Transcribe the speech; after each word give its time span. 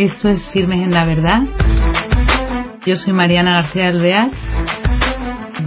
Esto 0.00 0.30
es 0.30 0.50
Firmes 0.52 0.82
en 0.82 0.92
la 0.92 1.04
Verdad. 1.04 1.42
Yo 2.86 2.96
soy 2.96 3.12
Mariana 3.12 3.60
García 3.60 3.88
Alvear. 3.88 4.30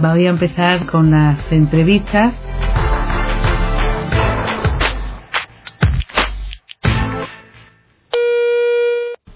Voy 0.00 0.26
a 0.26 0.30
empezar 0.30 0.86
con 0.86 1.12
las 1.12 1.38
entrevistas. 1.52 2.34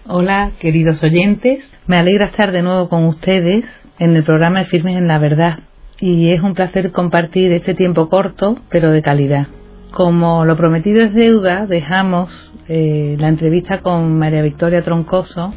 Hola, 0.09 0.51
queridos 0.59 1.01
oyentes. 1.01 1.63
Me 1.87 1.99
alegra 1.99 2.25
estar 2.25 2.51
de 2.51 2.63
nuevo 2.63 2.89
con 2.89 3.05
ustedes 3.05 3.65
en 4.01 4.17
el 4.17 4.25
programa 4.25 4.59
de 4.59 4.65
Firmes 4.65 4.97
en 4.97 5.07
la 5.07 5.21
Verdad. 5.21 5.61
Y 6.01 6.33
es 6.33 6.41
un 6.41 6.55
placer 6.55 6.91
compartir 6.91 7.53
este 7.53 7.75
tiempo 7.75 8.09
corto, 8.09 8.59
pero 8.69 8.91
de 8.91 9.03
calidad. 9.03 9.47
Como 9.91 10.45
lo 10.45 10.57
prometido 10.57 11.03
es 11.03 11.15
deuda, 11.15 11.67
dejamos 11.67 12.31
eh, 12.69 13.17
la 13.19 13.29
entrevista 13.29 13.81
con 13.81 14.19
María 14.19 14.43
Victoria 14.43 14.83
Troncoso 14.83 15.55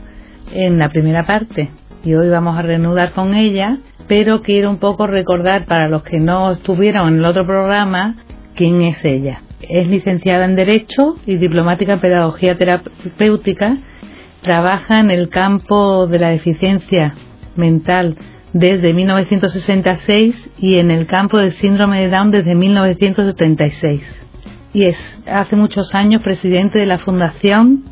en 0.54 0.80
la 0.80 0.90
primera 0.90 1.26
parte 1.26 1.70
y 2.04 2.14
hoy 2.14 2.30
vamos 2.30 2.58
a 2.58 2.62
reanudar 2.62 3.14
con 3.14 3.36
ella, 3.36 3.78
pero 4.08 4.42
quiero 4.42 4.70
un 4.70 4.80
poco 4.80 5.08
recordar 5.08 5.66
para 5.66 5.88
los 5.88 6.04
que 6.04 6.20
no 6.20 6.52
estuvieron 6.52 7.10
en 7.10 7.16
el 7.16 7.26
otro 7.26 7.46
programa 7.46 8.16
quién 8.56 8.82
es 8.82 9.04
ella. 9.04 9.42
Es 9.62 9.88
licenciada 9.88 10.46
en 10.46 10.56
Derecho 10.56 11.18
y 11.26 11.36
diplomática 11.36 11.94
en 11.94 12.00
Pedagogía 12.00 12.58
Terapéutica. 12.58 13.78
Trabaja 14.42 15.00
en 15.00 15.12
el 15.12 15.30
campo 15.30 16.08
de 16.08 16.18
la 16.18 16.30
deficiencia 16.30 17.14
mental 17.56 18.18
desde 18.54 18.94
1966 18.94 20.52
y 20.58 20.78
en 20.78 20.92
el 20.92 21.08
campo 21.08 21.38
del 21.38 21.54
síndrome 21.54 22.02
de 22.02 22.10
Down 22.10 22.32
desde 22.32 22.56
1976. 22.56 24.02
Y 24.74 24.86
es 24.86 24.98
hace 25.28 25.56
muchos 25.56 25.94
años 25.94 26.22
presidente 26.22 26.80
de 26.80 26.86
la 26.86 27.00
Fundación 27.00 27.84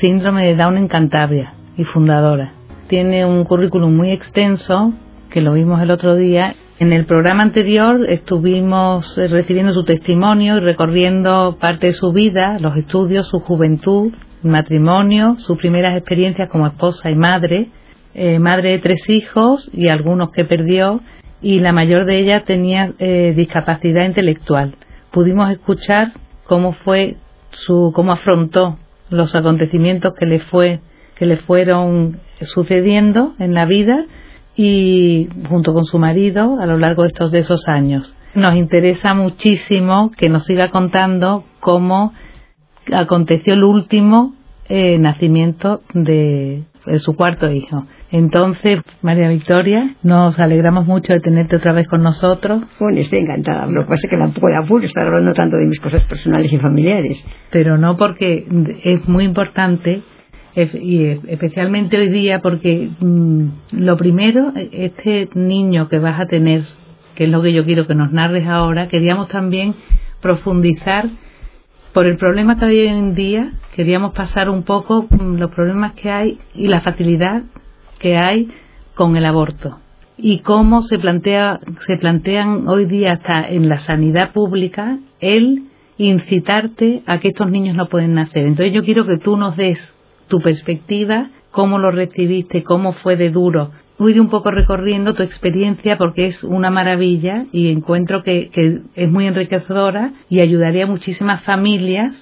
Síndrome 0.00 0.46
de 0.46 0.54
Down 0.54 0.76
en 0.76 0.88
Cantabria 0.88 1.54
y 1.76 1.84
fundadora. 1.84 2.52
Tiene 2.88 3.24
un 3.24 3.44
currículum 3.44 3.94
muy 3.94 4.12
extenso, 4.12 4.92
que 5.30 5.40
lo 5.40 5.54
vimos 5.54 5.80
el 5.82 5.90
otro 5.90 6.14
día. 6.14 6.54
En 6.78 6.92
el 6.92 7.06
programa 7.06 7.42
anterior 7.42 8.08
estuvimos 8.08 9.16
recibiendo 9.16 9.72
su 9.72 9.84
testimonio 9.84 10.56
y 10.56 10.60
recorriendo 10.60 11.56
parte 11.58 11.88
de 11.88 11.92
su 11.94 12.12
vida, 12.12 12.58
los 12.60 12.76
estudios, 12.76 13.28
su 13.28 13.40
juventud, 13.40 14.12
matrimonio, 14.42 15.36
sus 15.38 15.58
primeras 15.58 15.96
experiencias 15.96 16.48
como 16.48 16.66
esposa 16.66 17.10
y 17.10 17.16
madre, 17.16 17.70
eh, 18.14 18.38
madre 18.38 18.70
de 18.70 18.78
tres 18.78 19.08
hijos 19.08 19.70
y 19.72 19.88
algunos 19.88 20.30
que 20.32 20.44
perdió, 20.44 21.00
y 21.40 21.60
la 21.60 21.72
mayor 21.72 22.04
de 22.04 22.18
ellas 22.18 22.44
tenía 22.44 22.92
eh, 22.98 23.32
discapacidad 23.36 24.04
intelectual. 24.04 24.74
Pudimos 25.12 25.50
escuchar 25.50 26.12
cómo 26.44 26.72
fue 26.72 27.16
su, 27.50 27.92
cómo 27.94 28.12
afrontó 28.12 28.78
los 29.10 29.34
acontecimientos 29.34 30.14
que 30.14 30.26
le 30.26 30.40
fue, 30.40 30.80
que 31.16 31.26
le 31.26 31.38
fueron 31.38 32.20
sucediendo 32.40 33.34
en 33.38 33.54
la 33.54 33.66
vida 33.66 34.04
y 34.56 35.28
junto 35.48 35.72
con 35.72 35.84
su 35.84 35.98
marido 35.98 36.58
a 36.60 36.66
lo 36.66 36.78
largo 36.78 37.02
de 37.02 37.08
estos 37.08 37.30
de 37.30 37.38
esos 37.38 37.68
años. 37.68 38.14
Nos 38.34 38.56
interesa 38.56 39.14
muchísimo 39.14 40.10
que 40.16 40.28
nos 40.28 40.44
siga 40.44 40.70
contando 40.70 41.44
cómo 41.60 42.12
aconteció 42.92 43.54
el 43.54 43.64
último 43.64 44.34
eh, 44.68 44.98
nacimiento 44.98 45.82
de 45.94 46.64
su 46.98 47.14
cuarto 47.14 47.50
hijo. 47.50 47.86
Entonces, 48.10 48.80
María 49.02 49.28
Victoria, 49.28 49.94
nos 50.02 50.38
alegramos 50.38 50.86
mucho 50.86 51.12
de 51.12 51.20
tenerte 51.20 51.56
otra 51.56 51.72
vez 51.72 51.86
con 51.88 52.02
nosotros. 52.02 52.62
Bueno, 52.80 53.00
estoy 53.00 53.18
encantada. 53.18 53.66
Lo 53.66 53.82
que 53.82 53.88
pasa 53.88 54.02
es 54.06 54.10
que 54.10 54.16
la 54.16 54.28
puedo 54.28 54.56
apuro 54.56 54.84
estar 54.84 55.06
hablando 55.06 55.34
tanto 55.34 55.56
de 55.56 55.66
mis 55.66 55.78
cosas 55.80 56.02
personales 56.04 56.50
y 56.52 56.58
familiares. 56.58 57.26
Pero 57.50 57.76
no 57.76 57.96
porque 57.96 58.46
es 58.84 59.06
muy 59.08 59.24
importante, 59.24 60.02
y 60.56 61.04
especialmente 61.28 61.98
hoy 61.98 62.08
día, 62.08 62.40
porque 62.40 62.90
mm, 62.98 63.46
lo 63.72 63.96
primero, 63.96 64.52
este 64.72 65.28
niño 65.34 65.88
que 65.88 65.98
vas 65.98 66.18
a 66.18 66.26
tener, 66.26 66.64
que 67.14 67.24
es 67.24 67.30
lo 67.30 67.42
que 67.42 67.52
yo 67.52 67.64
quiero 67.64 67.86
que 67.86 67.94
nos 67.94 68.10
narres 68.10 68.46
ahora, 68.46 68.88
queríamos 68.88 69.28
también 69.28 69.74
profundizar 70.22 71.10
por 71.92 72.06
el 72.06 72.16
problema 72.16 72.58
que 72.58 72.64
hay 72.64 72.80
hoy 72.80 72.88
en 72.88 73.14
día, 73.14 73.52
queríamos 73.76 74.12
pasar 74.14 74.48
un 74.48 74.62
poco 74.62 75.06
mm, 75.10 75.36
los 75.36 75.50
problemas 75.50 75.92
que 75.92 76.10
hay 76.10 76.38
y 76.54 76.68
la 76.68 76.80
facilidad 76.80 77.42
que 77.98 78.16
hay 78.16 78.48
con 78.94 79.16
el 79.16 79.24
aborto 79.24 79.78
y 80.18 80.40
cómo 80.40 80.82
se 80.82 80.98
plantea 80.98 81.60
se 81.86 81.96
plantean 81.96 82.68
hoy 82.68 82.86
día 82.86 83.12
hasta 83.12 83.48
en 83.48 83.68
la 83.68 83.78
sanidad 83.78 84.32
pública 84.32 84.98
el 85.20 85.68
incitarte 85.96 87.02
a 87.06 87.18
que 87.18 87.28
estos 87.28 87.50
niños 87.50 87.76
no 87.76 87.88
pueden 87.88 88.14
nacer. 88.14 88.46
Entonces 88.46 88.72
yo 88.72 88.84
quiero 88.84 89.04
que 89.04 89.18
tú 89.18 89.36
nos 89.36 89.56
des 89.56 89.78
tu 90.28 90.40
perspectiva, 90.40 91.30
cómo 91.50 91.78
lo 91.78 91.90
recibiste, 91.90 92.62
cómo 92.62 92.92
fue 92.92 93.16
de 93.16 93.30
duro. 93.30 93.70
Ir 93.98 94.20
un 94.20 94.28
poco 94.28 94.52
recorriendo 94.52 95.14
tu 95.14 95.24
experiencia 95.24 95.98
porque 95.98 96.28
es 96.28 96.44
una 96.44 96.70
maravilla 96.70 97.46
y 97.50 97.72
encuentro 97.72 98.22
que, 98.22 98.50
que 98.50 98.80
es 98.94 99.10
muy 99.10 99.26
enriquecedora 99.26 100.12
y 100.28 100.40
ayudaría 100.40 100.84
a 100.84 100.88
muchísimas 100.88 101.42
familias 101.42 102.14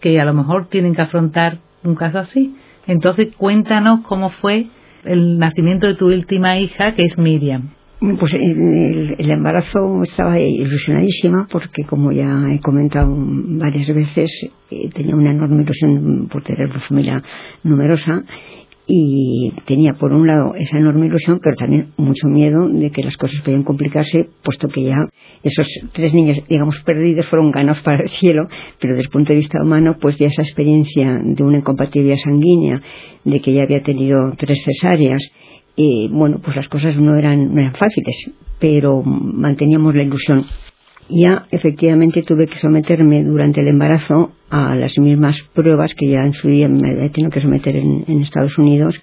que 0.00 0.20
a 0.20 0.24
lo 0.24 0.32
mejor 0.32 0.68
tienen 0.68 0.94
que 0.94 1.02
afrontar 1.02 1.58
un 1.82 1.96
caso 1.96 2.20
así. 2.20 2.54
Entonces 2.86 3.34
cuéntanos 3.36 4.00
cómo 4.06 4.30
fue 4.30 4.68
el 5.04 5.38
nacimiento 5.38 5.86
de 5.86 5.94
tu 5.94 6.06
última 6.06 6.58
hija, 6.58 6.94
que 6.94 7.04
es 7.04 7.18
Miriam. 7.18 7.70
Pues 8.18 8.34
el, 8.34 9.30
embarazo 9.30 10.02
estaba 10.02 10.38
ilusionadísima 10.38 11.46
porque, 11.50 11.84
como 11.84 12.12
ya 12.12 12.52
he 12.52 12.60
comentado 12.60 13.14
varias 13.16 13.88
veces, 13.94 14.50
eh, 14.70 14.90
tenía 14.92 15.16
una 15.16 15.30
enorme 15.30 15.62
ilusión 15.62 16.28
por 16.30 16.42
tener 16.42 16.68
una 16.68 16.80
familia 16.80 17.22
numerosa 17.62 18.24
y 18.86 19.52
tenía 19.66 19.94
por 19.94 20.12
un 20.12 20.26
lado 20.26 20.54
esa 20.56 20.78
enorme 20.78 21.06
ilusión, 21.06 21.40
pero 21.42 21.56
también 21.56 21.92
mucho 21.96 22.28
miedo 22.28 22.68
de 22.68 22.90
que 22.90 23.02
las 23.02 23.16
cosas 23.16 23.40
podían 23.42 23.62
complicarse, 23.62 24.28
puesto 24.42 24.68
que 24.68 24.84
ya 24.84 24.98
esos 25.42 25.66
tres 25.92 26.12
niños, 26.14 26.38
digamos, 26.48 26.76
perdidos 26.84 27.26
fueron 27.28 27.50
ganados 27.50 27.82
para 27.82 28.02
el 28.02 28.10
cielo, 28.10 28.46
pero 28.80 28.94
desde 28.94 29.06
el 29.06 29.10
punto 29.10 29.32
de 29.32 29.38
vista 29.38 29.58
humano, 29.62 29.96
pues 30.00 30.18
ya 30.18 30.26
esa 30.26 30.42
experiencia 30.42 31.18
de 31.22 31.42
una 31.42 31.58
incompatibilidad 31.58 32.16
sanguínea, 32.16 32.82
de 33.24 33.40
que 33.40 33.52
ya 33.52 33.62
había 33.62 33.82
tenido 33.82 34.32
tres 34.36 34.62
cesáreas, 34.64 35.32
y 35.76 36.08
bueno, 36.12 36.40
pues 36.42 36.54
las 36.54 36.68
cosas 36.68 36.96
no 36.96 37.16
eran, 37.16 37.54
no 37.54 37.60
eran 37.60 37.74
fáciles, 37.74 38.32
pero 38.60 39.02
manteníamos 39.02 39.94
la 39.94 40.02
ilusión 40.02 40.44
ya 41.08 41.46
efectivamente 41.50 42.22
tuve 42.22 42.46
que 42.46 42.58
someterme 42.58 43.24
durante 43.24 43.60
el 43.60 43.68
embarazo 43.68 44.32
a 44.50 44.74
las 44.74 44.98
mismas 44.98 45.40
pruebas 45.54 45.94
que 45.94 46.08
ya 46.08 46.24
en 46.24 46.32
su 46.32 46.48
día 46.48 46.68
me 46.68 47.04
he 47.04 47.10
tenido 47.10 47.30
que 47.30 47.40
someter 47.40 47.76
en, 47.76 48.22
Estados 48.22 48.56
Unidos 48.58 49.00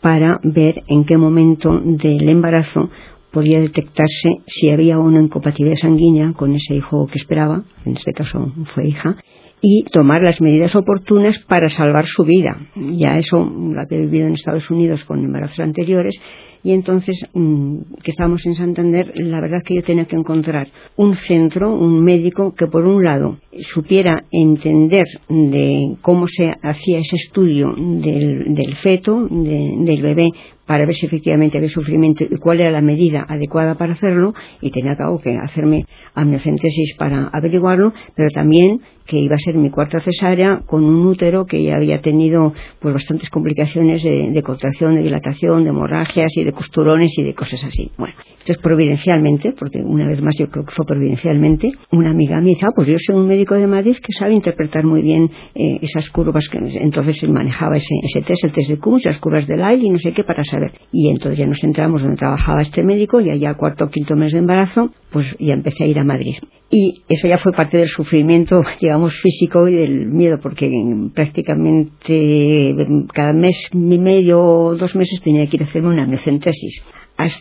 para 0.00 0.38
ver 0.42 0.82
en 0.88 1.04
qué 1.04 1.16
momento 1.16 1.80
del 1.80 2.28
embarazo 2.28 2.90
podía 3.30 3.60
detectarse 3.60 4.28
si 4.46 4.70
había 4.70 4.98
una 4.98 5.20
incompatibilidad 5.20 5.80
sanguínea 5.80 6.32
con 6.32 6.54
ese 6.54 6.76
hijo 6.76 7.06
que 7.06 7.18
esperaba, 7.18 7.64
en 7.84 7.92
este 7.92 8.12
caso 8.12 8.52
fue 8.74 8.86
hija, 8.86 9.16
y 9.60 9.84
tomar 9.84 10.22
las 10.22 10.40
medidas 10.40 10.76
oportunas 10.76 11.38
para 11.48 11.68
salvar 11.70 12.04
su 12.06 12.22
vida. 12.22 12.68
Ya 12.76 13.16
eso 13.16 13.44
lo 13.44 13.80
había 13.80 13.98
vivido 13.98 14.26
en 14.26 14.34
Estados 14.34 14.70
Unidos 14.70 15.04
con 15.04 15.24
embarazos 15.24 15.60
anteriores 15.60 16.20
y 16.64 16.72
entonces 16.72 17.24
mm, 17.34 17.76
que 18.02 18.10
estábamos 18.10 18.44
en 18.46 18.54
Santander, 18.54 19.12
la 19.16 19.40
verdad 19.40 19.62
que 19.64 19.76
yo 19.76 19.82
tenía 19.82 20.06
que 20.06 20.16
encontrar 20.16 20.68
un 20.96 21.14
centro, 21.14 21.72
un 21.78 22.02
médico 22.02 22.54
que 22.54 22.66
por 22.66 22.86
un 22.86 23.04
lado 23.04 23.36
supiera 23.72 24.24
entender 24.30 25.04
de 25.28 25.96
cómo 26.00 26.26
se 26.26 26.50
hacía 26.62 26.98
ese 26.98 27.16
estudio 27.16 27.74
del, 27.76 28.74
feto, 28.82 29.28
del 29.30 30.02
bebé, 30.02 30.30
para 30.66 30.86
ver 30.86 30.94
si 30.94 31.06
efectivamente 31.06 31.58
había 31.58 31.68
sufrimiento 31.68 32.24
y 32.24 32.36
cuál 32.36 32.60
era 32.60 32.70
la 32.70 32.80
medida 32.80 33.24
adecuada 33.28 33.76
para 33.76 33.92
hacerlo 33.92 34.32
y 34.60 34.70
tenía 34.70 34.96
que 35.22 35.36
hacerme 35.36 35.84
amniocentesis 36.14 36.96
para 36.96 37.28
averiguarlo, 37.28 37.92
pero 38.16 38.30
también 38.34 38.80
que 39.06 39.18
iba 39.18 39.34
a 39.34 39.38
ser 39.38 39.56
mi 39.56 39.70
cuarta 39.70 40.00
cesárea 40.00 40.62
con 40.64 40.82
un 40.82 41.06
útero 41.06 41.44
que 41.44 41.62
ya 41.62 41.76
había 41.76 42.00
tenido 42.00 42.54
pues 42.80 42.94
bastantes 42.94 43.28
complicaciones 43.28 44.02
de, 44.02 44.30
de 44.32 44.42
contracción, 44.42 44.94
de 44.94 45.02
dilatación, 45.02 45.64
de 45.64 45.70
hemorragias 45.70 46.32
y 46.36 46.44
de 46.44 46.52
costurones 46.54 47.12
y 47.18 47.22
de 47.22 47.34
cosas 47.34 47.64
así. 47.64 47.90
Bueno, 47.98 48.14
entonces 48.44 48.58
providencialmente, 48.62 49.52
porque 49.58 49.78
una 49.78 50.06
vez 50.06 50.20
más 50.20 50.36
yo 50.38 50.48
creo 50.48 50.64
que 50.64 50.72
fue 50.72 50.84
providencialmente, 50.84 51.72
una 51.92 52.10
amiga 52.10 52.40
me 52.40 52.50
dice, 52.50 52.66
ah, 52.66 52.72
pues 52.74 52.88
yo 52.88 52.96
soy 52.98 53.16
un 53.16 53.26
médico 53.26 53.54
de 53.54 53.66
Madrid 53.66 53.96
que 53.96 54.12
sabe 54.12 54.34
interpretar 54.34 54.84
muy 54.84 55.02
bien 55.02 55.30
eh, 55.54 55.78
esas 55.80 56.10
curvas, 56.10 56.48
que 56.48 56.58
entonces 56.58 57.22
él 57.22 57.30
manejaba 57.30 57.76
ese, 57.76 57.94
test, 58.26 58.44
el 58.44 58.52
test 58.52 58.70
de 58.70 58.78
Cummings, 58.78 59.06
las 59.06 59.18
curvas 59.18 59.46
de 59.46 59.56
Lyle 59.56 59.84
y 59.84 59.90
no 59.90 59.98
sé 59.98 60.12
qué 60.12 60.24
para 60.24 60.44
saber. 60.44 60.72
Y 60.92 61.08
entonces 61.08 61.38
ya 61.38 61.46
nos 61.46 61.62
entramos 61.64 62.02
donde 62.02 62.16
trabajaba 62.16 62.60
este 62.60 62.82
médico 62.82 63.20
y 63.20 63.30
allá 63.30 63.54
cuarto 63.54 63.86
o 63.86 63.88
quinto 63.88 64.14
mes 64.14 64.32
de 64.32 64.40
embarazo, 64.40 64.90
pues 65.10 65.34
ya 65.38 65.54
empecé 65.54 65.84
a 65.84 65.86
ir 65.86 65.98
a 65.98 66.04
Madrid. 66.04 66.34
Y 66.70 67.02
eso 67.08 67.28
ya 67.28 67.38
fue 67.38 67.52
parte 67.52 67.78
del 67.78 67.88
sufrimiento, 67.88 68.62
digamos, 68.80 69.14
físico 69.20 69.68
y 69.68 69.74
del 69.74 70.06
miedo, 70.06 70.38
porque 70.42 70.70
prácticamente 71.14 72.74
cada 73.12 73.32
mes 73.32 73.70
y 73.72 73.98
medio 73.98 74.42
o 74.42 74.76
dos 74.76 74.96
meses 74.96 75.20
tenía 75.22 75.46
que 75.46 75.56
ir 75.56 75.62
a 75.62 75.66
hacerme 75.66 75.88
una 75.88 76.06
amniocentesis. 76.44 76.84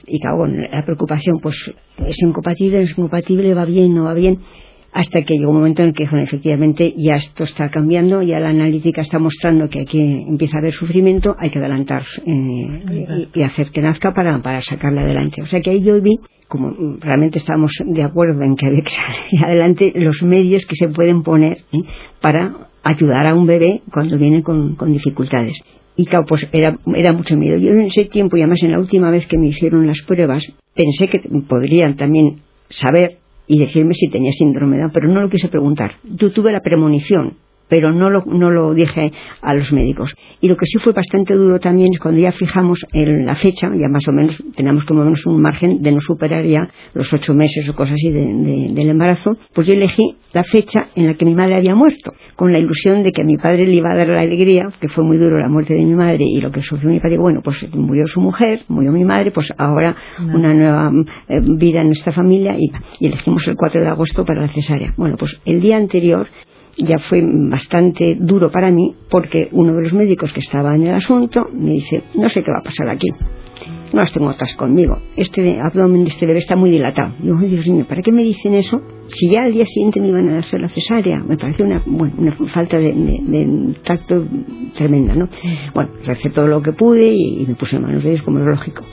Y 0.07 0.19
claro, 0.19 0.45
la 0.45 0.85
preocupación, 0.85 1.39
pues 1.41 1.73
es 2.05 2.21
incompatible, 2.21 2.81
es 2.81 2.91
incompatible, 2.91 3.53
va 3.53 3.65
bien, 3.65 3.93
no 3.93 4.03
va 4.05 4.13
bien. 4.13 4.39
hasta 4.95 5.23
que 5.23 5.33
llegó 5.33 5.49
un 5.49 5.57
momento 5.57 5.81
en 5.81 5.89
el 5.89 5.95
que 5.95 6.03
dijeron 6.03 6.23
efectivamente 6.23 6.93
ya 6.95 7.15
esto 7.15 7.45
está 7.45 7.69
cambiando, 7.69 8.21
ya 8.21 8.39
la 8.39 8.49
analítica 8.49 9.01
está 9.01 9.17
mostrando 9.17 9.67
que 9.67 9.81
aquí 9.81 9.99
empieza 9.99 10.57
a 10.57 10.59
haber 10.59 10.71
sufrimiento, 10.71 11.35
hay 11.39 11.49
que 11.49 11.57
adelantar 11.57 12.03
eh, 12.27 13.27
y, 13.33 13.41
hacer 13.41 13.71
que 13.71 13.81
nazca 13.81 14.13
para, 14.13 14.39
para 14.43 14.61
sacarla 14.61 15.01
adelante. 15.01 15.41
O 15.41 15.47
sea 15.47 15.61
que 15.61 15.71
ahí 15.71 15.81
yo 15.81 15.99
vi 15.99 16.19
como 16.47 16.97
realmente 16.99 17.39
estábamos 17.39 17.71
de 17.83 18.03
acuerdo 18.03 18.43
en 18.43 18.55
que 18.55 18.67
había 18.67 18.83
que 18.83 18.91
salir 18.91 19.43
adelante 19.43 19.91
los 19.95 20.21
medios 20.21 20.67
que 20.67 20.75
se 20.75 20.87
pueden 20.89 21.23
poner 21.23 21.57
¿eh? 21.71 21.81
para 22.21 22.69
ayudar 22.83 23.25
a 23.25 23.33
un 23.33 23.47
bebé 23.47 23.81
cuando 23.91 24.19
viene 24.19 24.43
con, 24.43 24.75
con 24.75 24.91
dificultades. 24.91 25.59
Y 25.95 26.05
claro, 26.05 26.25
pues 26.27 26.47
era, 26.51 26.77
era 26.95 27.13
mucho 27.13 27.35
miedo. 27.37 27.57
Yo 27.57 27.71
en 27.71 27.81
ese 27.81 28.05
tiempo, 28.05 28.37
y 28.37 28.41
además 28.41 28.63
en 28.63 28.71
la 28.71 28.79
última 28.79 29.11
vez 29.11 29.27
que 29.27 29.37
me 29.37 29.47
hicieron 29.47 29.85
las 29.85 30.01
pruebas, 30.07 30.43
pensé 30.73 31.07
que 31.07 31.21
podrían 31.47 31.95
también 31.95 32.41
saber 32.69 33.17
y 33.47 33.59
decirme 33.59 33.93
si 33.93 34.07
tenía 34.09 34.31
síndrome 34.31 34.77
de 34.77 34.83
Down, 34.83 34.91
pero 34.93 35.07
no 35.07 35.21
lo 35.21 35.29
quise 35.29 35.49
preguntar. 35.49 35.95
Yo 36.03 36.31
tuve 36.31 36.51
la 36.51 36.61
premonición 36.61 37.35
pero 37.73 37.91
no 37.91 38.11
lo, 38.11 38.23
no 38.27 38.51
lo 38.51 38.71
dije 38.75 39.11
a 39.41 39.55
los 39.55 39.73
médicos. 39.73 40.13
Y 40.39 40.47
lo 40.47 40.55
que 40.55 40.67
sí 40.67 40.77
fue 40.77 40.93
bastante 40.93 41.33
duro 41.33 41.59
también 41.59 41.89
es 41.91 41.99
cuando 41.99 42.21
ya 42.21 42.31
fijamos 42.31 42.85
en 42.93 43.25
la 43.25 43.33
fecha, 43.33 43.67
ya 43.75 43.87
más 43.89 44.07
o 44.07 44.11
menos 44.11 44.43
teníamos 44.55 44.85
como 44.85 45.03
menos 45.03 45.25
un 45.25 45.41
margen 45.41 45.81
de 45.81 45.91
no 45.91 45.99
superar 45.99 46.45
ya 46.45 46.69
los 46.93 47.11
ocho 47.11 47.33
meses 47.33 47.67
o 47.67 47.73
cosas 47.73 47.95
así 47.95 48.11
del 48.11 48.89
embarazo, 48.89 49.37
pues 49.55 49.65
yo 49.65 49.73
elegí 49.73 50.17
la 50.33 50.43
fecha 50.43 50.89
en 50.95 51.07
la 51.07 51.15
que 51.15 51.25
mi 51.25 51.33
madre 51.33 51.55
había 51.55 51.73
muerto, 51.73 52.11
con 52.35 52.51
la 52.51 52.59
ilusión 52.59 53.01
de 53.01 53.11
que 53.11 53.23
a 53.23 53.25
mi 53.25 53.37
padre 53.37 53.65
le 53.65 53.73
iba 53.73 53.91
a 53.91 53.97
dar 53.97 54.09
la 54.09 54.21
alegría, 54.21 54.69
que 54.79 54.89
fue 54.89 55.03
muy 55.03 55.17
duro 55.17 55.39
la 55.39 55.49
muerte 55.49 55.73
de 55.73 55.83
mi 55.83 55.95
madre 55.95 56.25
y 56.25 56.41
lo 56.41 56.51
que 56.51 56.61
sufrió 56.61 56.91
mi 56.91 56.99
padre, 56.99 57.17
bueno, 57.17 57.41
pues 57.43 57.57
murió 57.73 58.05
su 58.05 58.21
mujer, 58.21 58.61
murió 58.67 58.91
mi 58.91 59.03
madre, 59.03 59.31
pues 59.31 59.51
ahora 59.57 59.95
una 60.19 60.53
nueva 60.53 60.91
eh, 61.27 61.41
vida 61.41 61.81
en 61.81 61.87
nuestra 61.87 62.11
familia 62.11 62.55
y, 62.55 62.71
y 62.99 63.07
elegimos 63.07 63.47
el 63.47 63.55
4 63.55 63.81
de 63.81 63.89
agosto 63.89 64.25
para 64.25 64.41
la 64.41 64.53
cesárea. 64.53 64.93
Bueno, 64.95 65.15
pues 65.17 65.41
el 65.45 65.59
día 65.59 65.77
anterior 65.77 66.27
ya 66.77 66.97
fue 66.97 67.21
bastante 67.23 68.15
duro 68.19 68.49
para 68.49 68.71
mí 68.71 68.95
porque 69.09 69.47
uno 69.51 69.75
de 69.75 69.83
los 69.83 69.93
médicos 69.93 70.31
que 70.33 70.39
estaba 70.39 70.75
en 70.75 70.83
el 70.83 70.95
asunto 70.95 71.49
me 71.53 71.71
dice, 71.71 72.03
no 72.15 72.29
sé 72.29 72.41
qué 72.43 72.51
va 72.51 72.59
a 72.59 72.63
pasar 72.63 72.89
aquí. 72.89 73.09
No 73.93 73.99
las 73.99 74.11
tengo 74.11 74.27
otras 74.27 74.55
conmigo. 74.55 74.97
Este 75.15 75.59
abdomen 75.61 76.03
de 76.03 76.09
este 76.09 76.25
bebé 76.25 76.39
está 76.39 76.55
muy 76.55 76.71
dilatado. 76.71 77.13
Digo, 77.19 77.37
Dios 77.37 77.67
mío, 77.67 77.85
¿para 77.87 78.01
qué 78.01 78.11
me 78.11 78.23
dicen 78.23 78.55
eso? 78.55 78.81
Si 79.05 79.29
ya 79.29 79.43
al 79.43 79.53
día 79.53 79.65
siguiente 79.65 80.01
me 80.01 80.07
iban 80.07 80.29
a 80.29 80.39
hacer 80.39 80.61
la 80.61 80.69
cesárea. 80.69 81.19
Me 81.19 81.37
parece 81.37 81.61
una, 81.61 81.83
bueno, 81.85 82.15
una 82.17 82.33
falta 82.47 82.77
de, 82.79 83.75
tacto 83.83 84.25
tremenda, 84.75 85.13
¿no? 85.13 85.29
Bueno, 85.75 85.91
recé 86.05 86.31
todo 86.31 86.47
lo 86.47 86.63
que 86.63 86.71
pude 86.71 87.13
y, 87.13 87.45
me 87.47 87.53
puse 87.53 87.75
en 87.75 87.83
manos 87.83 88.03
de 88.03 88.09
Dios 88.09 88.23
como 88.23 88.39
es 88.39 88.45
lógico. 88.45 88.83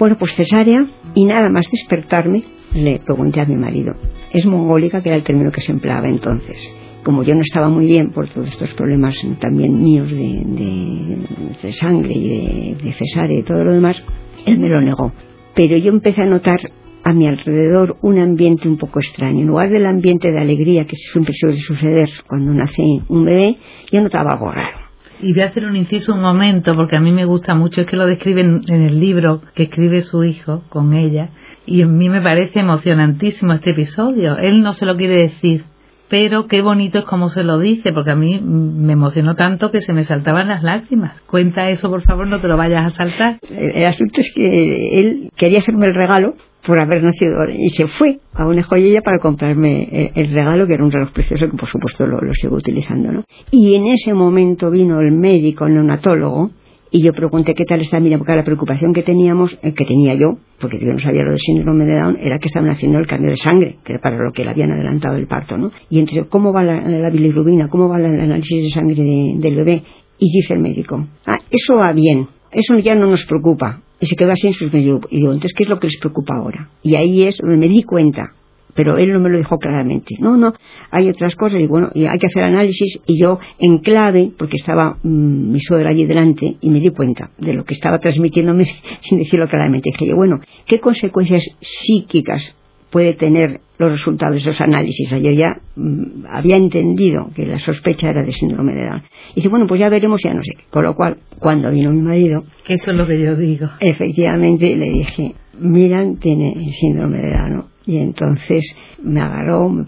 Bueno, 0.00 0.16
pues 0.18 0.34
cesárea 0.34 0.84
y 1.14 1.24
nada 1.24 1.48
más 1.48 1.70
despertarme 1.70 2.42
le 2.74 2.98
pregunté 2.98 3.40
a 3.40 3.44
mi 3.44 3.56
marido. 3.56 3.94
Es 4.32 4.44
mongólica, 4.44 5.04
que 5.04 5.10
era 5.10 5.18
el 5.18 5.22
término 5.22 5.52
que 5.52 5.60
se 5.60 5.70
empleaba 5.70 6.08
entonces 6.08 6.74
como 7.06 7.22
yo 7.22 7.36
no 7.36 7.42
estaba 7.42 7.68
muy 7.68 7.86
bien 7.86 8.10
por 8.10 8.28
todos 8.28 8.48
estos 8.48 8.74
problemas 8.74 9.14
también 9.38 9.80
míos 9.80 10.10
de, 10.10 11.72
sangre 11.72 12.12
y 12.12 12.28
de, 12.28 12.76
de 12.82 12.92
cesárea 12.94 13.38
y 13.38 13.44
todo 13.44 13.64
lo 13.64 13.74
demás, 13.74 14.04
él 14.44 14.58
me 14.58 14.68
lo 14.68 14.80
negó. 14.80 15.12
Pero 15.54 15.76
yo 15.76 15.92
empecé 15.92 16.22
a 16.22 16.26
notar 16.26 16.58
a 17.04 17.12
mi 17.12 17.28
alrededor 17.28 17.96
un 18.02 18.18
ambiente 18.18 18.68
un 18.68 18.76
poco 18.76 18.98
extraño. 18.98 19.42
En 19.42 19.46
lugar 19.46 19.70
del 19.70 19.86
ambiente 19.86 20.32
de 20.32 20.40
alegría 20.40 20.84
que 20.84 20.96
siempre 20.96 21.32
suele 21.32 21.58
suceder 21.58 22.08
cuando 22.26 22.52
nace 22.52 22.82
un 23.06 23.24
bebé, 23.24 23.54
yo 23.92 24.02
notaba 24.02 24.32
algo 24.32 24.50
raro. 24.50 24.78
Y 25.22 25.32
voy 25.32 25.42
a 25.42 25.46
hacer 25.46 25.64
un 25.64 25.76
inciso 25.76 26.12
un 26.12 26.22
momento, 26.22 26.74
porque 26.74 26.96
a 26.96 27.00
mí 27.00 27.12
me 27.12 27.24
gusta 27.24 27.54
mucho, 27.54 27.82
es 27.82 27.86
que 27.86 27.96
lo 27.96 28.06
describen 28.06 28.62
en 28.66 28.82
el 28.82 28.98
libro 28.98 29.42
que 29.54 29.62
escribe 29.62 30.00
su 30.00 30.24
hijo 30.24 30.64
con 30.68 30.92
ella, 30.92 31.30
y 31.66 31.82
a 31.82 31.86
mí 31.86 32.08
me 32.08 32.20
parece 32.20 32.58
emocionantísimo 32.58 33.52
este 33.52 33.70
episodio. 33.70 34.36
Él 34.38 34.60
no 34.62 34.72
se 34.72 34.86
lo 34.86 34.96
quiere 34.96 35.22
decir, 35.22 35.62
pero 36.08 36.46
qué 36.46 36.62
bonito 36.62 36.98
es 36.98 37.04
como 37.04 37.28
se 37.28 37.42
lo 37.42 37.58
dice, 37.58 37.92
porque 37.92 38.12
a 38.12 38.16
mí 38.16 38.40
me 38.40 38.92
emocionó 38.92 39.34
tanto 39.34 39.70
que 39.70 39.80
se 39.80 39.92
me 39.92 40.04
saltaban 40.04 40.48
las 40.48 40.62
lágrimas. 40.62 41.20
Cuenta 41.22 41.68
eso, 41.68 41.90
por 41.90 42.02
favor, 42.02 42.26
no 42.26 42.40
te 42.40 42.48
lo 42.48 42.56
vayas 42.56 42.86
a 42.86 42.90
saltar. 42.90 43.38
El, 43.50 43.84
asunto 43.84 44.20
es 44.20 44.32
que 44.34 45.00
él 45.00 45.30
quería 45.36 45.58
hacerme 45.58 45.86
el 45.86 45.94
regalo 45.94 46.34
por 46.64 46.78
haber 46.78 47.02
nacido 47.02 47.32
y 47.48 47.70
se 47.70 47.86
fue 47.86 48.18
a 48.34 48.46
una 48.46 48.62
joyería 48.62 49.00
para 49.00 49.18
comprarme 49.18 50.10
el, 50.14 50.34
regalo 50.34 50.66
que 50.66 50.74
era 50.74 50.84
un 50.84 50.90
reloj 50.90 51.12
precioso 51.12 51.48
que 51.48 51.56
por 51.56 51.68
supuesto 51.68 52.06
lo, 52.06 52.20
lo 52.20 52.34
sigo 52.34 52.56
utilizando 52.56 53.12
¿no? 53.12 53.24
y 53.52 53.76
en 53.76 53.86
ese 53.86 54.14
momento 54.14 54.68
vino 54.68 55.00
el 55.00 55.12
médico 55.12 55.66
el 55.66 55.74
neonatólogo 55.74 56.50
y 56.96 57.02
yo 57.02 57.12
pregunté 57.12 57.52
qué 57.52 57.64
tal 57.66 57.82
está 57.82 58.00
Mira, 58.00 58.16
porque 58.16 58.34
la 58.34 58.42
preocupación 58.42 58.94
que 58.94 59.02
teníamos, 59.02 59.58
eh, 59.62 59.74
que 59.74 59.84
tenía 59.84 60.14
yo, 60.14 60.38
porque 60.58 60.78
yo 60.78 60.94
no 60.94 60.98
sabía 60.98 61.24
lo 61.24 61.32
del 61.32 61.40
síndrome 61.40 61.84
de 61.84 61.94
Down, 61.94 62.16
era 62.22 62.38
que 62.38 62.46
estaban 62.46 62.70
haciendo 62.70 62.98
el 62.98 63.06
cambio 63.06 63.30
de 63.30 63.36
sangre, 63.36 63.76
que 63.84 63.92
era 63.92 64.00
para 64.00 64.16
lo 64.16 64.32
que 64.32 64.44
le 64.44 64.50
habían 64.50 64.70
adelantado 64.70 65.16
el 65.16 65.26
parto, 65.26 65.58
¿no? 65.58 65.72
Y 65.90 65.98
entre 65.98 66.24
cómo 66.24 66.54
va 66.54 66.64
la, 66.64 67.10
bilirrubina, 67.10 67.68
cómo 67.68 67.90
va 67.90 67.98
el 67.98 68.06
análisis 68.06 68.62
de 68.62 68.70
sangre 68.70 68.94
del 68.96 69.56
bebé, 69.56 69.82
y 70.18 70.32
dice 70.32 70.54
el 70.54 70.60
médico, 70.60 71.06
ah, 71.26 71.38
eso 71.50 71.76
va 71.76 71.92
bien, 71.92 72.28
eso 72.50 72.78
ya 72.78 72.94
no 72.94 73.08
nos 73.08 73.26
preocupa. 73.26 73.82
Y 74.00 74.06
se 74.06 74.16
quedó 74.16 74.32
así 74.32 74.46
en 74.46 74.54
sus 74.54 74.72
Y 74.72 74.80
digo, 74.80 75.02
entonces, 75.10 75.52
¿qué 75.54 75.64
es 75.64 75.68
lo 75.68 75.78
que 75.78 75.88
les 75.88 75.98
preocupa 76.00 76.36
ahora? 76.36 76.70
Y 76.82 76.94
ahí 76.96 77.24
es 77.24 77.36
donde 77.36 77.58
me 77.58 77.68
di 77.68 77.82
cuenta 77.82 78.32
pero 78.76 78.98
él 78.98 79.12
no 79.12 79.20
me 79.20 79.30
lo 79.30 79.38
dijo 79.38 79.58
claramente. 79.58 80.14
No, 80.20 80.36
no, 80.36 80.52
hay 80.90 81.08
otras 81.08 81.34
cosas 81.34 81.60
y 81.60 81.66
bueno, 81.66 81.90
y 81.94 82.06
hay 82.06 82.18
que 82.18 82.26
hacer 82.26 82.44
análisis 82.44 83.00
y 83.06 83.20
yo 83.20 83.38
en 83.58 83.78
clave, 83.78 84.30
porque 84.38 84.56
estaba 84.56 84.98
mm, 85.02 85.52
mi 85.52 85.60
suegra 85.60 85.90
allí 85.90 86.04
delante 86.04 86.56
y 86.60 86.70
me 86.70 86.80
di 86.80 86.90
cuenta 86.90 87.30
de 87.38 87.54
lo 87.54 87.64
que 87.64 87.74
estaba 87.74 87.98
transmitiéndome 87.98 88.64
sin 89.00 89.18
decirlo 89.18 89.48
claramente. 89.48 89.90
Dije 89.92 90.10
yo, 90.10 90.16
bueno, 90.16 90.40
¿qué 90.66 90.78
consecuencias 90.78 91.42
psíquicas 91.60 92.56
puede 92.90 93.14
tener 93.14 93.60
los 93.78 93.92
resultados 93.92 94.34
de 94.36 94.40
esos 94.40 94.60
análisis. 94.60 95.10
Yo 95.10 95.30
ya 95.30 95.60
mm, 95.74 96.24
había 96.30 96.56
entendido 96.56 97.28
que 97.34 97.44
la 97.44 97.58
sospecha 97.58 98.08
era 98.08 98.22
de 98.22 98.32
síndrome 98.32 98.74
de 98.74 98.86
Down. 98.86 99.02
Y 99.32 99.36
dice, 99.36 99.48
bueno, 99.48 99.66
pues 99.66 99.80
ya 99.80 99.88
veremos, 99.88 100.20
ya 100.24 100.32
no 100.32 100.42
sé. 100.42 100.52
Con 100.70 100.84
lo 100.84 100.94
cual, 100.94 101.18
cuando 101.38 101.70
vino 101.70 101.90
mi 101.90 102.00
marido... 102.00 102.44
Que 102.64 102.74
eso 102.74 102.90
es 102.90 102.96
lo 102.96 103.06
que 103.06 103.20
yo 103.20 103.36
digo. 103.36 103.68
Efectivamente, 103.80 104.74
le 104.76 104.90
dije, 104.90 105.34
Miran 105.58 106.16
tiene 106.16 106.54
síndrome 106.72 107.18
de 107.18 107.30
Down. 107.30 107.45
Y 107.86 107.98
entonces 107.98 108.76
me 109.00 109.20
agarró, 109.20 109.68
me 109.68 109.84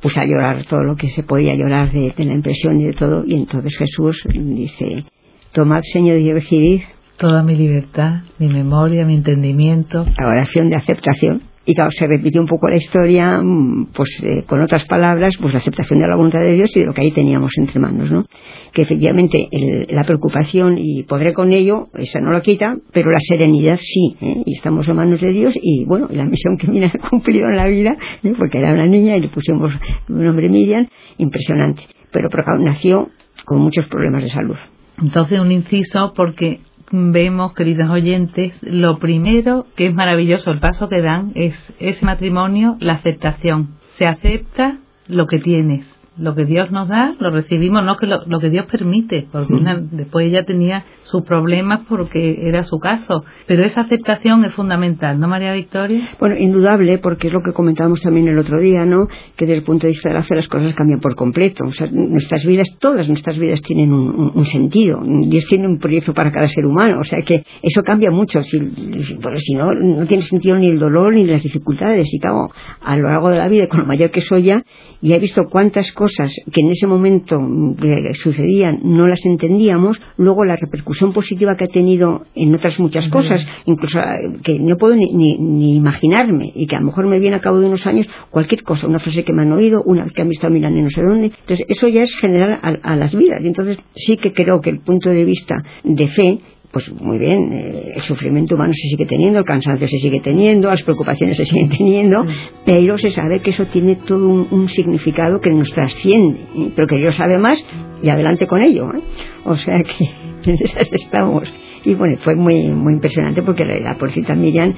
puse, 0.00 0.20
a 0.20 0.24
llorar 0.24 0.64
todo 0.64 0.84
lo 0.84 0.94
que 0.94 1.08
se 1.08 1.24
podía 1.24 1.54
llorar 1.56 1.92
de, 1.92 2.14
la 2.16 2.34
impresión 2.34 2.80
y 2.80 2.84
de 2.84 2.92
todo. 2.92 3.24
Y 3.26 3.34
entonces 3.34 3.76
Jesús 3.76 4.22
dice, 4.32 5.04
tomad, 5.52 5.80
Señor, 5.82 6.18
y 6.20 6.32
recibid 6.32 6.82
toda 7.18 7.42
mi 7.42 7.56
libertad, 7.56 8.20
mi 8.38 8.48
memoria, 8.48 9.04
mi 9.04 9.14
entendimiento. 9.14 10.06
La 10.18 10.28
oración 10.28 10.70
de 10.70 10.76
aceptación 10.76 11.42
y 11.66 11.74
claro, 11.74 11.90
se 11.92 12.06
repitió 12.06 12.40
un 12.40 12.46
poco 12.46 12.68
la 12.68 12.76
historia, 12.76 13.42
mm, 13.42 13.88
pues 13.92 14.22
eh, 14.24 14.44
con 14.46 14.60
otras 14.60 14.86
palabras, 14.86 15.36
pues 15.40 15.52
la 15.52 15.58
aceptación 15.58 16.00
de 16.00 16.06
la 16.06 16.16
voluntad 16.16 16.40
de 16.40 16.54
Dios 16.54 16.74
y 16.76 16.80
de 16.80 16.86
lo 16.86 16.94
que 16.94 17.02
ahí 17.02 17.12
teníamos 17.12 17.52
entre 17.58 17.80
manos, 17.80 18.10
¿no? 18.10 18.24
Que 18.72 18.82
efectivamente 18.82 19.48
la 19.88 20.04
preocupación 20.04 20.78
y 20.78 21.02
podré 21.04 21.32
con 21.32 21.52
ello, 21.52 21.88
esa 21.94 22.20
no 22.20 22.30
lo 22.30 22.42
quita, 22.42 22.76
pero 22.92 23.10
la 23.10 23.18
serenidad 23.20 23.78
sí, 23.80 24.16
¿eh? 24.20 24.42
y 24.44 24.54
estamos 24.54 24.86
en 24.88 24.96
manos 24.96 25.20
de 25.20 25.32
Dios 25.32 25.58
y 25.60 25.84
bueno, 25.84 26.08
la 26.10 26.24
misión 26.24 26.56
que 26.56 26.68
Mira 26.68 26.90
ha 26.92 27.08
cumplido 27.08 27.48
en 27.48 27.56
la 27.56 27.66
vida, 27.66 27.96
¿eh? 28.22 28.32
porque 28.38 28.58
era 28.58 28.72
una 28.72 28.86
niña 28.86 29.16
y 29.16 29.20
le 29.20 29.28
pusimos 29.28 29.72
un 30.08 30.24
nombre 30.24 30.48
Miriam, 30.48 30.86
impresionante, 31.18 31.82
pero, 32.12 32.28
pero 32.30 32.58
nació 32.58 33.08
con 33.44 33.60
muchos 33.60 33.86
problemas 33.88 34.22
de 34.22 34.30
salud. 34.30 34.56
Entonces 35.02 35.38
un 35.40 35.52
inciso 35.52 36.12
porque 36.14 36.60
vemos, 36.90 37.52
queridos 37.54 37.90
oyentes, 37.90 38.54
lo 38.62 38.98
primero 38.98 39.66
que 39.76 39.86
es 39.86 39.94
maravilloso, 39.94 40.50
el 40.50 40.60
paso 40.60 40.88
que 40.88 41.02
dan 41.02 41.32
es 41.34 41.54
ese 41.78 42.04
matrimonio, 42.04 42.76
la 42.80 42.94
aceptación. 42.94 43.76
Se 43.98 44.06
acepta 44.06 44.78
lo 45.08 45.26
que 45.26 45.38
tienes 45.38 45.95
lo 46.18 46.34
que 46.34 46.44
Dios 46.44 46.70
nos 46.70 46.88
da 46.88 47.14
lo 47.18 47.30
recibimos, 47.30 47.84
no 47.84 47.96
que 47.96 48.06
lo, 48.06 48.40
que 48.40 48.50
Dios 48.50 48.66
permite, 48.66 49.26
porque 49.30 49.54
después 49.92 50.26
ella 50.26 50.44
tenía 50.44 50.84
sus 51.02 51.22
problemas 51.22 51.80
porque 51.88 52.48
era 52.48 52.64
su 52.64 52.78
caso, 52.78 53.24
pero 53.46 53.64
esa 53.64 53.82
aceptación 53.82 54.44
es 54.44 54.52
fundamental, 54.54 55.20
¿no, 55.20 55.28
María 55.28 55.52
Victoria? 55.52 56.08
Bueno, 56.18 56.36
indudable, 56.36 56.98
porque 56.98 57.28
es 57.28 57.32
lo 57.32 57.40
que 57.42 57.52
comentábamos 57.52 58.00
también 58.00 58.28
el 58.28 58.38
otro 58.38 58.60
día, 58.60 58.84
¿no? 58.84 59.06
Que 59.36 59.44
desde 59.44 59.58
el 59.58 59.64
punto 59.64 59.86
de 59.86 59.92
vista 59.92 60.08
de 60.08 60.14
la 60.14 60.22
fe 60.22 60.34
las 60.34 60.48
cosas 60.48 60.74
cambian 60.74 61.00
por 61.00 61.14
completo, 61.14 61.64
o 61.66 61.72
sea, 61.72 61.88
nuestras 61.90 62.44
vidas, 62.46 62.68
todas 62.78 63.08
nuestras 63.08 63.38
vidas 63.38 63.60
tienen 63.62 63.92
un, 63.92 64.44
sentido, 64.46 65.00
Dios 65.28 65.44
tiene 65.46 65.66
un 65.66 65.78
proyecto 65.78 66.14
para 66.14 66.32
cada 66.32 66.48
ser 66.48 66.64
humano, 66.64 67.00
o 67.00 67.04
sea 67.04 67.20
que 67.24 67.44
eso 67.62 67.82
cambia 67.82 68.10
mucho, 68.10 68.40
si, 68.42 68.58
si 68.58 69.54
no, 69.54 69.74
no 69.74 70.06
tiene 70.06 70.22
sentido 70.22 70.58
ni 70.58 70.68
el 70.68 70.78
dolor 70.78 71.14
ni 71.14 71.26
las 71.26 71.42
dificultades, 71.42 72.12
y 72.12 72.18
claro, 72.18 72.50
a 72.80 72.96
lo 72.96 73.08
largo 73.08 73.30
de 73.30 73.38
la 73.38 73.48
vida, 73.48 73.66
con 73.68 73.80
lo 73.80 73.86
mayor 73.86 74.10
que 74.10 74.20
soy 74.20 74.44
ya, 74.44 74.62
y 75.00 75.12
he 75.12 75.18
visto 75.18 75.42
cuántas 75.50 75.92
cosas 75.92 76.05
cosas 76.06 76.32
que 76.52 76.60
en 76.60 76.70
ese 76.70 76.86
momento 76.86 77.36
eh, 77.82 78.14
sucedían 78.14 78.78
no 78.84 79.08
las 79.08 79.24
entendíamos, 79.24 80.00
luego 80.16 80.44
la 80.44 80.54
repercusión 80.56 81.12
positiva 81.12 81.56
que 81.56 81.64
ha 81.64 81.68
tenido 81.68 82.26
en 82.34 82.54
otras 82.54 82.78
muchas 82.78 83.08
cosas, 83.08 83.44
incluso 83.64 83.98
eh, 83.98 84.38
que 84.44 84.58
no 84.60 84.76
puedo 84.76 84.94
ni, 84.94 85.76
imaginarme 85.76 86.52
y 86.54 86.66
que 86.66 86.76
a 86.76 86.80
lo 86.80 86.86
mejor 86.86 87.06
me 87.08 87.18
viene 87.18 87.36
a 87.36 87.40
cabo 87.40 87.58
de 87.58 87.66
unos 87.66 87.84
años 87.86 88.08
cualquier 88.30 88.62
cosa, 88.62 88.86
una 88.86 89.00
frase 89.00 89.24
que 89.24 89.32
me 89.32 89.42
han 89.42 89.52
oído, 89.52 89.82
una 89.84 90.04
que 90.04 90.22
han 90.22 90.28
visto 90.28 90.48
mirando 90.48 90.78
en 90.78 90.84
no 90.84 90.90
sé 90.90 91.02
dónde. 91.02 91.26
Entonces, 91.26 91.66
eso 91.68 91.88
ya 91.88 92.02
es 92.02 92.16
general 92.16 92.58
a, 92.62 92.96
las 92.96 93.14
vidas. 93.14 93.42
Y 93.42 93.48
entonces, 93.48 93.78
sí 93.94 94.16
que 94.16 94.32
creo 94.32 94.60
que 94.60 94.70
el 94.70 94.80
punto 94.80 95.10
de 95.10 95.24
vista 95.24 95.56
de 95.82 96.08
fe 96.08 96.38
pues 96.70 96.92
muy 96.92 97.18
bien, 97.18 97.52
eh, 97.52 97.92
el 97.96 98.02
sufrimiento 98.02 98.54
humano 98.54 98.72
se 98.74 98.88
sigue 98.88 99.06
teniendo, 99.06 99.38
el 99.38 99.44
cansancio 99.44 99.86
se 99.86 99.98
sigue 99.98 100.20
teniendo, 100.20 100.68
las 100.68 100.82
preocupaciones 100.82 101.36
se 101.36 101.44
siguen 101.44 101.68
teniendo, 101.70 102.26
pero 102.64 102.98
se 102.98 103.10
sabe 103.10 103.40
que 103.40 103.50
eso 103.50 103.66
tiene 103.66 103.96
todo 103.96 104.28
un, 104.28 104.68
significado 104.68 105.40
que 105.40 105.50
nos 105.50 105.72
trasciende, 105.72 106.40
¿eh? 106.56 106.72
pero 106.74 106.88
que 106.88 106.96
Dios 106.96 107.14
sabe 107.16 107.38
más 107.38 107.64
y 108.02 108.08
adelante 108.08 108.46
con 108.46 108.62
ello. 108.62 108.90
¿eh? 108.94 109.00
O 109.44 109.56
sea 109.56 109.82
que 109.82 110.04
en 110.50 110.58
esas 110.60 110.92
estamos. 110.92 111.52
Y 111.84 111.94
bueno, 111.94 112.18
fue 112.24 112.34
muy, 112.34 112.72
muy 112.72 112.94
impresionante 112.94 113.42
porque 113.42 113.64
la, 113.64 113.78
la 113.78 113.94
porcita 113.96 114.34
Miriam 114.34 114.74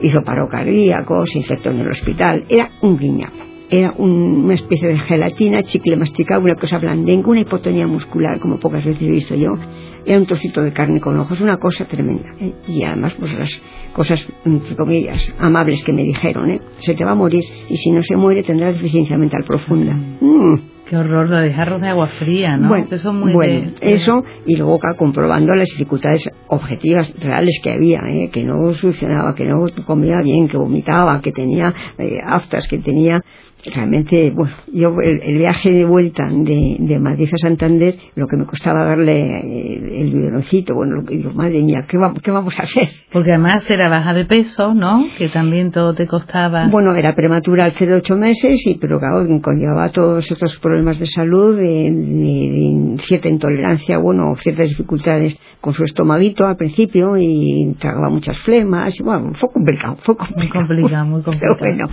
hizo 0.00 0.20
paro 0.22 0.48
cardíaco, 0.48 1.26
se 1.26 1.38
infectó 1.38 1.70
en 1.70 1.80
el 1.80 1.90
hospital, 1.90 2.44
era 2.48 2.70
un 2.82 2.96
guiñapo 2.96 3.52
era 3.72 3.94
una 3.96 4.52
especie 4.52 4.86
de 4.86 4.98
gelatina, 4.98 5.62
chicle 5.62 5.96
masticado, 5.96 6.42
una 6.42 6.56
cosa 6.56 6.76
blandenga, 6.76 7.30
una 7.30 7.40
hipotonía 7.40 7.86
muscular, 7.86 8.38
como 8.38 8.60
pocas 8.60 8.84
veces 8.84 9.00
he 9.00 9.06
visto 9.06 9.34
yo. 9.34 9.56
Era 10.04 10.18
un 10.18 10.26
trocito 10.26 10.62
de 10.62 10.72
carne 10.72 11.00
con 11.00 11.18
ojos, 11.18 11.40
una 11.40 11.58
cosa 11.58 11.86
tremenda. 11.86 12.34
¿eh? 12.40 12.52
Y 12.68 12.82
además, 12.84 13.14
pues 13.18 13.32
las 13.34 13.62
cosas, 13.92 14.26
entre 14.44 14.76
comillas, 14.76 15.34
amables 15.38 15.82
que 15.84 15.92
me 15.92 16.02
dijeron, 16.02 16.50
¿eh? 16.50 16.60
Se 16.80 16.94
te 16.94 17.04
va 17.04 17.12
a 17.12 17.16
morir 17.16 17.42
y 17.68 17.76
si 17.76 17.90
no 17.90 18.02
se 18.02 18.16
muere 18.16 18.42
tendrá 18.42 18.72
deficiencia 18.72 19.16
mental 19.16 19.44
profunda. 19.46 19.94
Mm. 19.94 20.72
Qué 20.92 20.98
horror, 20.98 21.30
lo 21.30 21.38
de 21.38 21.54
jarros 21.54 21.80
de 21.80 21.88
agua 21.88 22.08
fría, 22.18 22.58
¿no? 22.58 22.68
Bueno, 22.68 22.86
eso, 22.90 23.14
muy 23.14 23.32
eso 23.80 24.24
y 24.44 24.56
luego 24.56 24.78
comprobando 24.98 25.54
las 25.54 25.70
dificultades 25.70 26.28
objetivas, 26.48 27.10
reales 27.18 27.60
que 27.62 27.72
había, 27.72 28.00
¿eh? 28.08 28.28
que 28.30 28.42
no 28.42 28.74
solucionaba, 28.74 29.34
que 29.34 29.46
no 29.46 29.64
comía 29.86 30.20
bien, 30.22 30.48
que 30.48 30.58
vomitaba, 30.58 31.22
que 31.22 31.32
tenía 31.32 31.72
eh, 31.96 32.18
aftas, 32.26 32.68
que 32.68 32.76
tenía 32.76 33.22
realmente, 33.70 34.30
bueno, 34.30 34.54
yo 34.72 34.94
el, 35.00 35.38
viaje 35.38 35.70
de 35.70 35.84
vuelta 35.84 36.28
de, 36.28 36.76
de, 36.78 36.98
Madrid 36.98 37.28
a 37.32 37.38
Santander, 37.38 37.94
lo 38.14 38.26
que 38.26 38.36
me 38.36 38.46
costaba 38.46 38.84
darle 38.84 39.12
eh, 39.12 40.00
el, 40.00 40.14
el 40.14 40.64
bueno, 40.74 40.96
lo 40.96 41.04
que 41.04 41.16
digo, 41.16 41.32
madre 41.32 41.62
mía, 41.62 41.84
¿qué, 41.88 41.98
¿qué, 42.22 42.30
vamos 42.30 42.58
a 42.58 42.64
hacer? 42.64 42.88
Porque 43.12 43.30
además 43.30 43.68
era 43.70 43.88
baja 43.88 44.12
de 44.14 44.24
peso, 44.24 44.74
¿no? 44.74 45.04
Que 45.16 45.28
también 45.28 45.70
todo 45.70 45.94
te 45.94 46.06
costaba. 46.06 46.68
Bueno, 46.68 46.94
era 46.94 47.14
prematura 47.14 47.64
al 47.64 47.72
ser 47.72 47.88
de 47.88 47.94
ocho 47.96 48.16
meses, 48.16 48.66
y 48.66 48.74
pero 48.78 48.98
claro, 48.98 49.26
conllevaba 49.40 49.90
todos 49.90 50.30
estos 50.30 50.58
problemas 50.58 50.98
de 50.98 51.06
salud, 51.06 51.56
de, 51.56 52.96
cierta 53.06 53.28
intolerancia, 53.28 53.98
bueno, 53.98 54.34
ciertas 54.36 54.68
dificultades 54.68 55.38
con 55.60 55.74
su 55.74 55.84
estomaguito 55.84 56.46
al 56.46 56.56
principio, 56.56 57.16
y 57.18 57.74
tragaba 57.78 58.08
muchas 58.10 58.38
flemas, 58.38 58.98
y 58.98 59.02
bueno, 59.02 59.32
fue 59.34 59.50
complicado, 59.50 59.96
fue 60.02 60.16
complicado. 60.16 60.66
Muy 60.66 60.68
complicado, 60.68 61.06
muy 61.06 61.22
complicado. 61.22 61.58
bueno. 61.60 61.88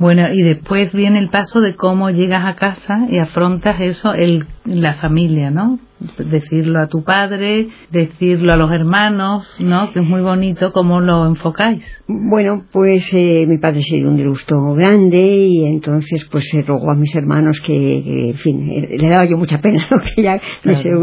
Bueno, 0.00 0.32
y 0.32 0.40
después 0.40 0.94
viene 0.94 1.18
el 1.18 1.28
paso 1.28 1.60
de 1.60 1.76
cómo 1.76 2.08
llegas 2.08 2.46
a 2.46 2.56
casa 2.56 3.00
y 3.10 3.18
afrontas 3.18 3.82
eso, 3.82 4.14
el, 4.14 4.46
la 4.64 4.94
familia, 4.94 5.50
¿no? 5.50 5.78
Decirlo 6.18 6.80
a 6.80 6.88
tu 6.88 7.02
padre, 7.02 7.68
decirlo 7.90 8.52
a 8.52 8.56
los 8.56 8.70
hermanos, 8.72 9.46
¿no? 9.58 9.92
Que 9.92 10.00
es 10.00 10.04
muy 10.04 10.20
bonito 10.22 10.72
cómo 10.72 11.00
lo 11.00 11.26
enfocáis. 11.26 11.82
Bueno, 12.06 12.64
pues 12.72 13.12
eh, 13.14 13.44
mi 13.46 13.58
padre 13.58 13.82
se 13.82 13.96
dio 13.96 14.08
un 14.08 14.16
disgusto 14.16 14.74
grande 14.74 15.18
y 15.18 15.64
entonces 15.64 16.28
pues 16.30 16.48
se 16.48 16.62
rogó 16.62 16.90
a 16.90 16.94
mis 16.94 17.14
hermanos 17.14 17.60
que, 17.64 18.30
en 18.30 18.34
fin, 18.34 18.70
eh, 18.70 18.96
le 18.98 19.08
daba 19.08 19.24
yo 19.26 19.36
mucha 19.36 19.60
pena, 19.60 19.82
¿no? 19.90 19.98
que 20.14 20.22
ya 20.22 20.40
claro. 20.62 21.00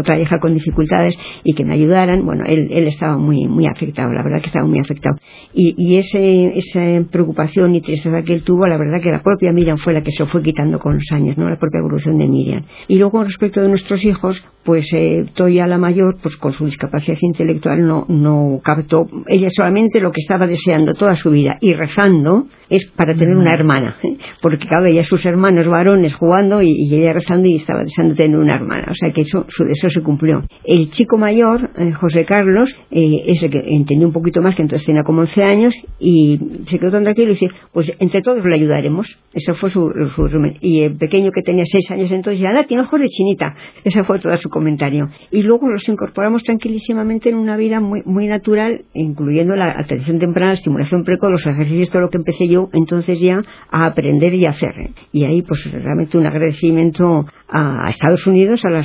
otra 0.00 0.18
hija 0.20 0.38
con 0.38 0.54
dificultades 0.54 1.18
y 1.42 1.54
que 1.54 1.64
me 1.64 1.74
ayudaran. 1.74 2.24
Bueno, 2.24 2.44
él, 2.46 2.68
él 2.70 2.86
estaba 2.86 3.16
muy 3.16 3.48
muy 3.48 3.66
afectado, 3.66 4.12
la 4.12 4.22
verdad 4.22 4.40
que 4.40 4.48
estaba 4.48 4.66
muy 4.66 4.78
afectado. 4.78 5.16
Y, 5.54 5.74
y 5.76 5.96
ese, 5.96 6.56
esa 6.56 6.80
preocupación 7.10 7.74
y 7.74 7.80
tristeza 7.80 8.22
que 8.22 8.34
él 8.34 8.42
tuvo, 8.42 8.66
la 8.66 8.76
verdad 8.76 9.00
que 9.02 9.10
la 9.10 9.22
propia 9.22 9.52
Miriam 9.52 9.78
fue 9.78 9.92
la 9.92 10.02
que 10.02 10.10
se 10.10 10.26
fue 10.26 10.42
quitando 10.42 10.78
con 10.78 10.94
los 10.94 11.10
años, 11.12 11.38
¿no? 11.38 11.48
La 11.48 11.58
propia 11.58 11.78
evolución 11.78 12.18
de 12.18 12.26
Miriam. 12.26 12.64
Y 12.88 12.98
luego 12.98 13.24
respecto 13.24 13.60
de 13.60 13.68
nuestros 13.68 14.04
hijos, 14.04 14.25
hijos 14.34 14.55
pues 14.66 14.92
eh, 14.92 15.24
Toya 15.34 15.68
la 15.68 15.78
mayor, 15.78 16.18
pues 16.20 16.36
con 16.36 16.52
su 16.52 16.64
discapacidad 16.64 17.16
intelectual 17.20 17.86
no, 17.86 18.04
no 18.08 18.60
captó, 18.62 19.06
ella 19.28 19.48
solamente 19.48 20.00
lo 20.00 20.10
que 20.10 20.20
estaba 20.20 20.48
deseando 20.48 20.92
toda 20.94 21.14
su 21.14 21.30
vida 21.30 21.56
y 21.60 21.72
rezando 21.72 22.46
es 22.68 22.90
para 22.96 23.14
tener 23.14 23.36
una 23.36 23.54
hermana, 23.54 23.96
¿eh? 24.02 24.16
porque 24.42 24.66
cada 24.66 24.82
veía 24.82 25.04
sus 25.04 25.24
hermanos 25.24 25.68
varones 25.68 26.14
jugando 26.14 26.62
y, 26.62 26.92
ella 26.92 27.12
rezando 27.12 27.48
y 27.48 27.56
estaba 27.56 27.82
deseando 27.82 28.16
tener 28.16 28.36
una 28.36 28.56
hermana, 28.56 28.88
o 28.90 28.94
sea 28.94 29.12
que 29.12 29.20
eso, 29.20 29.44
su 29.48 29.64
deseo 29.64 29.88
se 29.88 30.02
cumplió. 30.02 30.42
El 30.64 30.90
chico 30.90 31.16
mayor, 31.16 31.70
eh, 31.76 31.92
José 31.92 32.24
Carlos, 32.24 32.74
eh, 32.90 33.22
es 33.26 33.42
el 33.44 33.50
que 33.50 33.62
entendió 33.66 34.08
un 34.08 34.12
poquito 34.12 34.42
más, 34.42 34.56
que 34.56 34.62
entonces 34.62 34.84
tenía 34.84 35.04
como 35.04 35.20
11 35.20 35.42
años 35.44 35.74
y 36.00 36.40
se 36.66 36.78
quedó 36.78 36.90
tan 36.90 37.04
tranquilo 37.04 37.28
y 37.28 37.34
dice, 37.34 37.46
pues 37.72 37.92
entre 38.00 38.20
todos 38.22 38.44
le 38.44 38.54
ayudaremos, 38.56 39.06
eso 39.32 39.54
fue 39.54 39.70
su, 39.70 39.92
su 40.16 40.26
y 40.60 40.82
el 40.82 40.96
pequeño 40.96 41.30
que 41.30 41.42
tenía 41.42 41.62
6 41.64 41.90
años 41.92 42.10
entonces 42.10 42.42
ya, 42.42 42.50
tiene 42.66 42.82
ojos 42.82 43.00
de 43.00 43.06
chinita, 43.06 43.54
esa 43.84 44.02
fue 44.02 44.18
todo 44.18 44.36
su 44.36 44.48
comentario. 44.56 45.10
Y 45.30 45.42
luego 45.42 45.68
los 45.68 45.86
incorporamos 45.86 46.42
tranquilísimamente 46.42 47.28
en 47.28 47.34
una 47.34 47.58
vida 47.58 47.78
muy, 47.78 48.00
muy 48.06 48.26
natural, 48.26 48.86
incluyendo 48.94 49.54
la 49.54 49.78
atención 49.78 50.18
temprana, 50.18 50.52
la 50.52 50.54
estimulación 50.54 51.04
precoz, 51.04 51.30
los 51.30 51.46
ejercicios, 51.46 51.90
todo 51.90 52.00
lo 52.02 52.08
que 52.08 52.16
empecé 52.16 52.48
yo 52.48 52.70
entonces 52.72 53.20
ya 53.20 53.42
a 53.70 53.84
aprender 53.84 54.32
y 54.32 54.46
a 54.46 54.50
hacer. 54.50 54.72
Y 55.12 55.24
ahí 55.24 55.42
pues 55.42 55.60
realmente 55.70 56.16
un 56.16 56.26
agradecimiento 56.26 57.26
a 57.50 57.86
Estados 57.90 58.26
Unidos, 58.26 58.64
a 58.64 58.70
la 58.70 58.82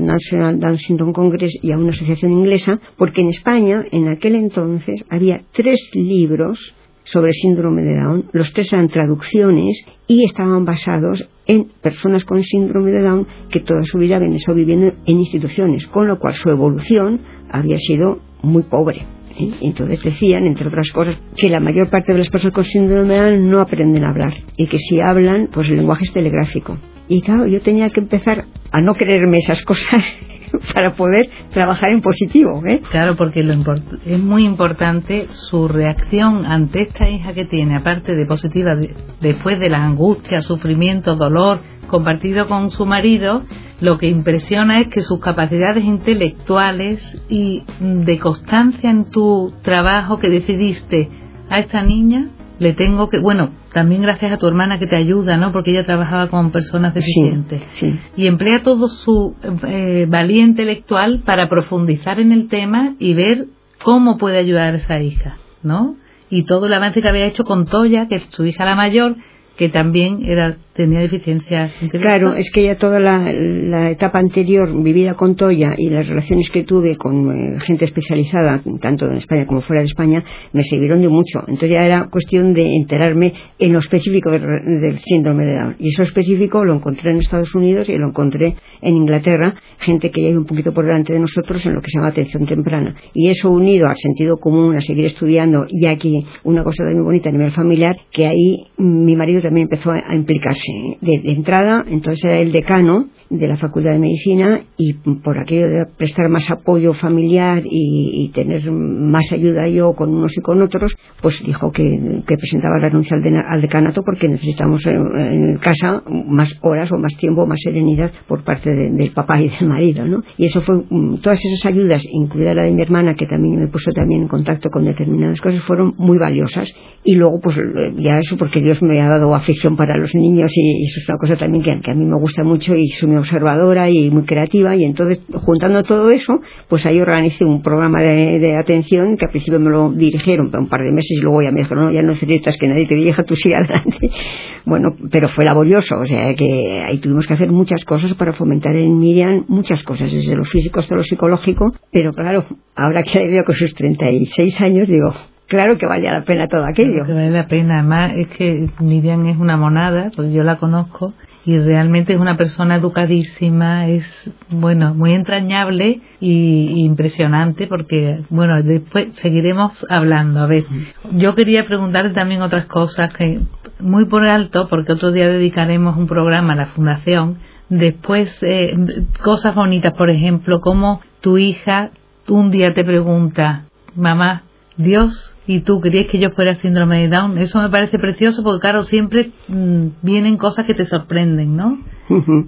National 0.00 0.58
Down 0.58 0.78
Syndrome 0.78 1.12
Congress 1.12 1.56
y 1.62 1.70
a 1.70 1.78
una 1.78 1.90
asociación 1.90 2.32
inglesa, 2.32 2.80
porque 2.96 3.20
en 3.20 3.28
España 3.28 3.84
en 3.92 4.08
aquel 4.08 4.34
entonces 4.34 5.04
había 5.08 5.42
tres 5.52 5.78
libros 5.94 6.74
sobre 7.04 7.32
síndrome 7.32 7.82
de 7.82 7.96
Down. 7.96 8.24
Los 8.32 8.52
tres 8.52 8.72
eran 8.72 8.88
traducciones 8.88 9.84
y 10.08 10.24
estaban 10.24 10.64
basados 10.64 11.28
en 11.52 11.66
personas 11.82 12.24
con 12.24 12.42
síndrome 12.42 12.90
de 12.90 13.02
Down 13.02 13.26
que 13.50 13.60
toda 13.60 13.82
su 13.84 13.98
vida 13.98 14.16
habían 14.16 14.34
estado 14.34 14.56
viviendo 14.56 14.92
en 15.04 15.18
instituciones, 15.18 15.86
con 15.86 16.08
lo 16.08 16.18
cual 16.18 16.34
su 16.36 16.48
evolución 16.48 17.20
había 17.50 17.76
sido 17.76 18.20
muy 18.42 18.62
pobre. 18.62 19.02
¿eh? 19.38 19.50
Entonces 19.60 20.02
decían, 20.02 20.46
entre 20.46 20.68
otras 20.68 20.90
cosas, 20.92 21.16
que 21.36 21.50
la 21.50 21.60
mayor 21.60 21.90
parte 21.90 22.12
de 22.12 22.18
las 22.18 22.30
personas 22.30 22.54
con 22.54 22.64
síndrome 22.64 23.14
de 23.14 23.20
Down 23.20 23.50
no 23.50 23.60
aprenden 23.60 24.04
a 24.04 24.10
hablar 24.10 24.32
y 24.56 24.66
que 24.66 24.78
si 24.78 25.00
hablan, 25.00 25.48
pues 25.52 25.68
el 25.68 25.76
lenguaje 25.76 26.04
es 26.04 26.12
telegráfico. 26.12 26.78
Y 27.08 27.20
claro, 27.20 27.46
yo 27.46 27.60
tenía 27.60 27.90
que 27.90 28.00
empezar 28.00 28.46
a 28.70 28.80
no 28.80 28.94
creerme 28.94 29.38
esas 29.38 29.62
cosas 29.64 30.02
para 30.74 30.94
poder 30.94 31.28
trabajar 31.52 31.90
en 31.90 32.00
positivo. 32.00 32.62
¿eh? 32.66 32.82
Claro, 32.90 33.16
porque 33.16 33.42
lo 33.42 33.52
es 33.52 34.18
muy 34.18 34.44
importante 34.44 35.28
su 35.30 35.68
reacción 35.68 36.46
ante 36.46 36.82
esta 36.82 37.08
hija 37.08 37.32
que 37.34 37.44
tiene, 37.44 37.76
aparte 37.76 38.14
de 38.14 38.26
positiva, 38.26 38.72
después 39.20 39.58
de 39.60 39.70
las 39.70 39.80
angustias, 39.80 40.44
sufrimiento, 40.44 41.16
dolor 41.16 41.60
compartido 41.88 42.48
con 42.48 42.70
su 42.70 42.86
marido, 42.86 43.42
lo 43.80 43.98
que 43.98 44.06
impresiona 44.06 44.80
es 44.80 44.88
que 44.88 45.00
sus 45.00 45.20
capacidades 45.20 45.84
intelectuales 45.84 47.02
y 47.28 47.64
de 47.80 48.18
constancia 48.18 48.88
en 48.90 49.10
tu 49.10 49.52
trabajo 49.62 50.18
que 50.18 50.30
decidiste 50.30 51.10
a 51.50 51.58
esta 51.58 51.82
niña 51.82 52.30
le 52.58 52.74
tengo 52.74 53.08
que, 53.10 53.18
bueno, 53.18 53.50
también 53.72 54.02
gracias 54.02 54.32
a 54.32 54.38
tu 54.38 54.46
hermana 54.46 54.78
que 54.78 54.86
te 54.86 54.96
ayuda, 54.96 55.36
¿no? 55.36 55.52
Porque 55.52 55.70
ella 55.70 55.84
trabajaba 55.84 56.28
con 56.28 56.52
personas 56.52 56.94
deficientes. 56.94 57.62
Sí, 57.74 57.98
Y 58.16 58.26
emplea 58.26 58.62
todo 58.62 58.88
su 58.88 59.34
eh, 59.66 60.06
valía 60.08 60.42
intelectual 60.42 61.22
para 61.24 61.48
profundizar 61.48 62.20
en 62.20 62.32
el 62.32 62.48
tema 62.48 62.94
y 62.98 63.14
ver 63.14 63.46
cómo 63.82 64.18
puede 64.18 64.38
ayudar 64.38 64.74
a 64.74 64.76
esa 64.78 65.00
hija, 65.00 65.38
¿no? 65.62 65.96
Y 66.30 66.44
todo 66.44 66.66
el 66.66 66.72
avance 66.72 67.02
que 67.02 67.08
había 67.08 67.26
hecho 67.26 67.44
con 67.44 67.66
Toya, 67.66 68.08
que 68.08 68.16
es 68.16 68.22
su 68.28 68.44
hija 68.44 68.64
la 68.64 68.74
mayor, 68.74 69.16
que 69.56 69.68
también 69.68 70.24
era 70.24 70.56
tenía 70.74 71.00
deficiencias 71.00 71.72
Claro, 71.90 72.34
es 72.34 72.50
que 72.50 72.64
ya 72.64 72.76
toda 72.76 72.98
la, 72.98 73.90
etapa 73.90 74.18
anterior 74.18 74.82
vivida 74.82 75.14
con 75.14 75.36
Toya 75.36 75.74
y 75.76 75.90
las 75.90 76.08
relaciones 76.08 76.50
que 76.50 76.64
tuve 76.64 76.96
con 76.96 77.30
eh, 77.30 77.60
gente 77.60 77.84
especializada, 77.84 78.62
tanto 78.80 79.06
en 79.06 79.16
España 79.16 79.46
como 79.46 79.60
fuera 79.60 79.82
de 79.82 79.86
España, 79.86 80.24
me 80.52 80.62
sirvieron 80.62 81.00
de 81.00 81.08
mucho. 81.08 81.40
Entonces 81.40 81.70
ya 81.70 81.84
era 81.84 82.08
cuestión 82.10 82.54
de 82.54 82.76
enterarme 82.76 83.34
en 83.58 83.72
lo 83.72 83.80
específico 83.80 84.30
del, 84.30 84.98
síndrome 84.98 85.44
de 85.44 85.54
Down. 85.54 85.76
Y 85.78 85.88
eso 85.90 86.04
específico 86.04 86.64
lo 86.64 86.74
encontré 86.74 87.10
en 87.10 87.18
Estados 87.18 87.54
Unidos 87.54 87.88
y 87.88 87.96
lo 87.96 88.08
encontré 88.08 88.54
en 88.80 88.96
Inglaterra, 88.96 89.54
gente 89.78 90.10
que 90.10 90.22
ya 90.22 90.28
iba 90.28 90.38
un 90.38 90.46
poquito 90.46 90.72
por 90.72 90.84
delante 90.84 91.12
de 91.12 91.20
nosotros 91.20 91.64
en 91.66 91.74
lo 91.74 91.80
que 91.80 91.90
se 91.90 91.98
llama 91.98 92.08
atención 92.10 92.46
temprana. 92.46 92.94
Y 93.12 93.28
eso 93.28 93.50
unido 93.50 93.88
al 93.88 93.96
sentido 93.96 94.36
común, 94.36 94.76
a 94.76 94.80
seguir 94.80 95.04
estudiando, 95.04 95.66
y 95.68 95.86
aquí 95.86 96.24
una 96.44 96.64
cosa 96.64 96.84
muy 96.84 97.02
bonita 97.02 97.28
a 97.28 97.32
nivel 97.32 97.50
familiar, 97.50 97.96
que 98.10 98.26
ahí 98.26 98.64
mi 98.78 99.16
marido 99.16 99.41
también 99.42 99.68
empezó 99.70 99.92
a 99.92 100.14
implicarse 100.14 100.72
de, 101.00 101.20
entrada, 101.24 101.84
entonces 101.88 102.24
era 102.24 102.40
el 102.40 102.52
decano 102.52 103.08
de 103.28 103.48
la 103.48 103.56
Facultad 103.56 103.92
de 103.92 103.98
Medicina 103.98 104.60
y 104.76 104.94
por 104.94 105.38
aquello 105.38 105.66
de 105.66 105.86
prestar 105.96 106.28
más 106.28 106.50
apoyo 106.50 106.94
familiar 106.94 107.62
y, 107.64 108.30
tener 108.34 108.70
más 108.70 109.30
ayuda 109.32 109.68
yo 109.68 109.92
con 109.94 110.10
unos 110.10 110.36
y 110.36 110.40
con 110.40 110.62
otros, 110.62 110.94
pues 111.20 111.42
dijo 111.44 111.70
que, 111.70 111.82
presentaba 112.26 112.78
la 112.78 112.88
renuncia 112.88 113.16
al, 113.16 113.60
decanato 113.60 114.02
porque 114.02 114.28
necesitamos 114.28 114.86
en, 114.86 115.58
casa 115.58 116.02
más 116.26 116.58
horas 116.62 116.90
o 116.92 116.98
más 116.98 117.14
tiempo, 117.18 117.46
más 117.46 117.60
serenidad 117.62 118.10
por 118.26 118.44
parte 118.44 118.70
del 118.70 119.12
papá 119.12 119.40
y 119.40 119.48
del 119.48 119.68
marido, 119.68 120.06
¿no? 120.06 120.22
Y 120.36 120.46
eso 120.46 120.60
fue, 120.62 120.76
mm, 120.88 121.18
todas 121.22 121.38
esas 121.44 121.66
ayudas, 121.66 122.06
incluida 122.10 122.54
la 122.54 122.62
de 122.62 122.72
mi 122.72 122.82
hermana, 122.82 123.14
que 123.14 123.26
también 123.26 123.60
me 123.60 123.66
puso 123.66 123.90
también 123.92 124.22
en 124.22 124.28
contacto 124.28 124.70
con 124.70 124.84
determinadas 124.84 125.40
cosas, 125.40 125.62
fueron 125.62 125.94
muy 125.98 126.18
valiosas. 126.18 126.72
Y 127.04 127.16
luego, 127.16 127.40
pues 127.40 127.56
ya 127.96 128.18
eso 128.18 128.36
porque 128.36 128.60
Dios 128.60 128.80
me 128.82 129.00
ha 129.00 129.08
dado 129.08 129.31
afición 129.34 129.76
para 129.76 129.96
los 129.96 130.14
niños 130.14 130.50
y, 130.54 130.84
eso 130.84 131.00
es 131.00 131.08
una 131.08 131.18
cosa 131.18 131.36
también 131.36 131.62
que, 131.62 131.90
a 131.90 131.94
mí 131.94 132.04
me 132.04 132.18
gusta 132.18 132.44
mucho 132.44 132.74
y 132.74 132.88
soy 132.88 133.08
muy 133.08 133.18
observadora 133.18 133.90
y 133.90 134.10
muy 134.10 134.24
creativa 134.24 134.76
y 134.76 134.84
entonces 134.84 135.20
juntando 135.34 135.82
todo 135.82 136.10
eso 136.10 136.40
pues 136.68 136.86
ahí 136.86 137.00
organicé 137.00 137.44
un 137.44 137.62
programa 137.62 138.00
de, 138.00 138.56
atención 138.56 139.16
que 139.16 139.26
al 139.26 139.30
principio 139.30 139.58
me 139.60 139.70
lo 139.70 139.90
dirigieron 139.92 140.50
un 140.54 140.68
par 140.68 140.82
de 140.82 140.92
meses 140.92 141.18
y 141.18 141.22
luego 141.22 141.42
ya 141.42 141.50
me 141.50 141.62
dijeron 141.62 141.84
no, 141.84 141.90
ya 141.90 142.02
no 142.02 142.12
necesitas 142.12 142.56
que 142.58 142.66
nadie 142.68 142.86
te 142.86 142.94
dirija, 142.94 143.24
tú 143.24 143.36
sigue 143.36 143.56
adelante 143.56 144.10
bueno, 144.64 144.94
pero 145.10 145.28
fue 145.28 145.44
laborioso 145.44 145.98
o 145.98 146.06
sea 146.06 146.34
que 146.34 146.82
ahí 146.84 146.98
tuvimos 146.98 147.26
que 147.26 147.34
hacer 147.34 147.50
muchas 147.50 147.84
cosas 147.84 148.14
para 148.14 148.32
fomentar 148.32 148.74
en 148.76 148.98
Miriam 148.98 149.44
muchas 149.48 149.82
cosas 149.82 150.12
desde 150.12 150.36
lo 150.36 150.44
físico 150.44 150.80
hasta 150.80 150.94
lo 150.94 151.04
psicológico 151.04 151.72
pero 151.90 152.12
claro, 152.12 152.46
ahora 152.76 153.02
que 153.02 153.26
veo 153.28 153.44
con 153.44 153.54
sus 153.54 153.74
36 153.74 154.60
años 154.60 154.88
digo 154.88 155.12
claro 155.52 155.76
que 155.76 155.86
valía 155.86 156.12
la 156.12 156.22
pena 156.22 156.48
todo 156.48 156.64
aquello. 156.64 157.04
vale 157.06 157.30
la 157.30 157.46
pena, 157.46 157.80
además 157.80 158.12
es 158.16 158.28
que 158.28 158.70
Miriam 158.80 159.26
es 159.26 159.36
una 159.36 159.58
monada, 159.58 160.10
pues 160.16 160.32
yo 160.32 160.42
la 160.42 160.56
conozco 160.56 161.12
y 161.44 161.58
realmente 161.58 162.14
es 162.14 162.18
una 162.18 162.38
persona 162.38 162.76
educadísima, 162.76 163.86
es 163.86 164.06
bueno, 164.48 164.94
muy 164.94 165.12
entrañable 165.12 166.00
y, 166.20 166.84
impresionante 166.86 167.66
porque 167.66 168.22
bueno, 168.30 168.62
después 168.62 169.08
seguiremos 169.12 169.84
hablando. 169.90 170.40
A 170.40 170.46
ver, 170.46 170.64
yo 171.12 171.34
quería 171.34 171.66
preguntarte 171.66 172.14
también 172.14 172.40
otras 172.40 172.64
cosas 172.64 173.12
que 173.12 173.40
muy 173.78 174.06
por 174.06 174.24
alto, 174.24 174.68
porque 174.70 174.92
otro 174.92 175.12
día 175.12 175.28
dedicaremos 175.28 175.98
un 175.98 176.06
programa 176.06 176.54
a 176.54 176.56
la 176.56 176.66
fundación. 176.68 177.40
Después, 177.68 178.34
eh, 178.42 178.74
cosas 179.22 179.54
bonitas, 179.54 179.92
por 179.98 180.08
ejemplo, 180.08 180.62
como 180.62 181.02
tu 181.20 181.36
hija 181.36 181.90
un 182.28 182.50
día 182.50 182.72
te 182.72 182.84
pregunta, 182.84 183.64
mamá, 183.94 184.44
Dios 184.76 185.31
y 185.46 185.60
tú 185.60 185.80
querías 185.80 186.06
que 186.06 186.18
yo 186.18 186.30
fuera 186.30 186.54
síndrome 186.56 187.00
de 187.00 187.08
Down. 187.08 187.38
Eso 187.38 187.60
me 187.60 187.68
parece 187.68 187.98
precioso 187.98 188.42
porque, 188.42 188.60
claro, 188.60 188.84
siempre 188.84 189.30
mm, 189.48 189.86
vienen 190.02 190.36
cosas 190.36 190.66
que 190.66 190.74
te 190.74 190.84
sorprenden, 190.84 191.56
¿no? 191.56 191.78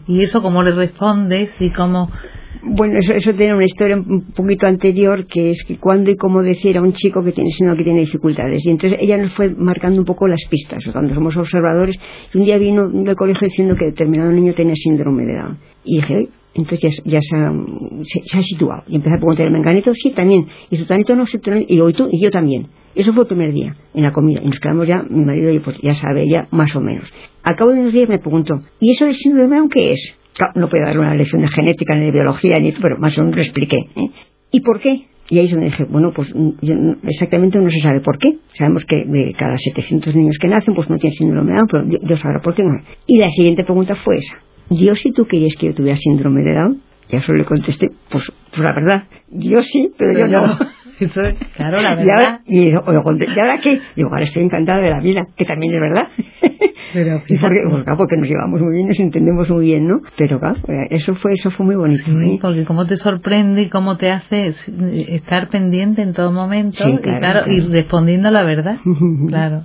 Y 0.07 0.23
eso, 0.23 0.43
cómo 0.43 0.63
le 0.63 0.73
respondes 0.73 1.51
y 1.59 1.71
cómo. 1.71 2.11
Bueno, 2.63 2.99
eso, 2.99 3.15
eso 3.15 3.33
tiene 3.35 3.55
una 3.55 3.65
historia 3.65 3.97
un 3.97 4.33
poquito 4.33 4.67
anterior, 4.67 5.27
que 5.27 5.51
es 5.51 5.65
que 5.67 5.79
cuando 5.79 6.11
y 6.11 6.17
cómo 6.17 6.43
decir 6.43 6.77
a 6.77 6.83
un 6.83 6.93
chico 6.93 7.23
que 7.25 7.33
tiene 7.33 7.51
sino 7.51 7.77
que 7.77 7.83
tiene 7.83 8.01
dificultades. 8.01 8.65
Y 8.67 8.71
entonces 8.71 8.99
ella 9.01 9.17
nos 9.17 9.33
fue 9.35 9.51
marcando 9.51 9.99
un 9.99 10.05
poco 10.05 10.29
las 10.29 10.41
pistas, 10.49 10.85
cuando 10.93 11.15
somos 11.15 11.37
observadores. 11.37 11.97
Y 12.33 12.39
un 12.39 12.45
día 12.45 12.59
vino 12.59 12.89
del 12.89 13.17
colegio 13.17 13.49
diciendo 13.49 13.75
que 13.79 13.87
determinado 13.87 14.33
niño 14.33 14.55
tenía 14.55 14.75
síndrome 14.77 15.25
de 15.25 15.35
Down. 15.35 15.59
Y 15.85 15.97
dije, 15.97 16.29
entonces 16.55 17.03
ya, 17.05 17.19
se, 17.21 17.37
ha, 18.39 18.43
situado. 18.43 18.85
Y 18.87 18.97
empecé 18.97 19.17
a 19.17 19.19
preguntar, 19.19 19.51
¿menganito? 19.51 19.93
Sí, 19.95 20.13
también. 20.13 20.47
Y 20.71 20.77
su 20.77 20.87
tanito 20.87 21.17
no, 21.17 21.25
y 21.67 21.81
hoy 21.81 21.93
tú, 21.93 22.09
y 22.11 22.23
yo 22.23 22.31
también. 22.31 22.69
Eso 22.95 23.13
fue 23.13 23.25
el 23.25 23.29
primer 23.29 23.53
día, 23.53 23.77
en 23.93 24.03
la 24.05 24.13
comida. 24.13 24.41
Y 24.43 24.47
nos 24.47 24.61
quedamos 24.61 24.87
ya, 24.87 25.03
mi 25.03 25.25
marido 25.25 25.51
y 25.51 25.59
pues 25.59 25.79
ya 25.83 25.95
sabe, 25.95 26.29
ya 26.29 26.47
más 26.53 26.75
o 26.77 26.81
menos. 26.81 27.13
Al 27.43 27.57
cabo 27.57 27.73
de 27.73 27.81
unos 27.81 27.93
días 27.93 28.09
me 28.09 28.19
preguntó, 28.19 28.61
¿y 28.79 28.93
eso 28.93 29.05
del 29.05 29.15
síndrome 29.15 29.49
de 29.49 29.57
Down 29.57 29.69
qué 29.69 29.93
es? 29.93 30.19
no 30.57 30.69
puedo 30.69 30.85
dar 30.85 30.99
una 30.99 31.15
lección 31.15 31.43
de 31.43 31.49
genética 31.49 31.95
ni 31.95 32.07
de 32.07 32.11
biología, 32.11 32.57
ni 32.61 32.73
pero 32.73 32.99
más 32.99 33.17
o 33.19 33.23
menos 33.23 33.37
lo 33.37 33.43
expliqué. 33.43 33.77
¿eh? 33.77 34.11
¿Y 34.51 34.61
por 34.61 34.81
qué? 34.81 35.07
Y 35.31 35.39
ahí 35.39 35.47
es 35.47 35.53
donde 35.53 35.67
dije, 35.67 35.85
bueno, 35.85 36.13
pues 36.15 36.33
exactamente 37.05 37.59
no 37.59 37.71
se 37.71 37.81
sabe 37.81 38.01
por 38.01 38.19
qué. 38.19 38.39
Sabemos 38.53 38.85
que 38.85 39.05
de 39.05 39.33
cada 39.39 39.57
700 39.57 40.15
niños 40.15 40.37
que 40.39 40.49
nacen, 40.49 40.75
pues 40.75 40.91
no 40.91 40.99
tienen 40.99 41.17
síndrome 41.17 41.53
de 41.53 41.57
Down, 41.57 41.69
pero 41.71 41.85
Dios 42.07 42.21
sabrá 42.21 42.41
por 42.41 42.55
qué 42.55 42.63
no. 42.63 42.79
Y 43.07 43.19
la 43.19 43.29
siguiente 43.29 43.65
pregunta 43.65 43.95
fue 43.95 44.17
esa. 44.17 44.37
Dios, 44.71 45.01
si 45.01 45.13
tú 45.13 45.27
querías 45.27 45.55
que 45.59 45.67
yo 45.67 45.75
tuviera 45.75 45.97
síndrome 45.97 46.43
de 46.43 46.55
Down, 46.55 46.83
ya 47.09 47.21
solo 47.23 47.39
le 47.39 47.45
contesté, 47.45 47.91
pues, 48.11 48.25
pues 48.51 48.63
la 48.63 48.73
verdad, 48.73 49.05
Dios 49.29 49.67
sí, 49.67 49.91
pero, 49.97 50.19
yo 50.19 50.27
no. 50.27 50.43
claro, 51.57 51.81
la 51.81 51.97
verdad. 51.97 52.41
Y 52.47 52.71
ahora, 52.71 53.61
qué? 53.63 53.81
Digo, 53.97 54.11
ahora 54.11 54.25
estoy 54.25 54.45
encantada 54.45 54.81
de 54.81 54.91
la 54.91 55.01
vida, 55.01 55.27
que 55.37 55.45
también 55.45 55.75
es 55.75 55.81
verdad. 55.81 56.09
Pero 56.93 57.23
porque, 57.41 57.61
pues, 57.69 57.97
porque 57.97 58.17
nos 58.17 58.29
llevamos 58.29 58.61
muy 58.61 58.75
bien, 58.75 58.87
nos 58.87 59.01
entendemos 59.01 59.51
muy 59.51 59.67
bien, 59.67 59.89
¿no? 59.89 60.01
Pero 60.17 60.39
claro, 60.39 60.61
eso 60.91 61.17
fue, 61.17 61.33
eso 61.33 61.51
fue 61.51 61.67
muy 61.67 61.75
bonito. 61.75 62.05
Sí, 62.05 62.39
porque 62.41 62.65
cómo 62.65 62.87
te 62.87 62.97
sorprende 62.97 63.63
y 63.63 63.69
cómo 63.69 63.97
te 63.97 64.13
hace 64.13 64.55
estar 65.09 65.49
pendiente 65.49 66.03
en 66.03 66.13
todo 66.13 66.31
momento 66.31 66.89
y, 66.89 66.99
claro, 66.99 67.51
y 67.51 67.67
respondiendo 67.69 68.31
la 68.31 68.45
verdad. 68.45 68.77
claro 69.29 69.63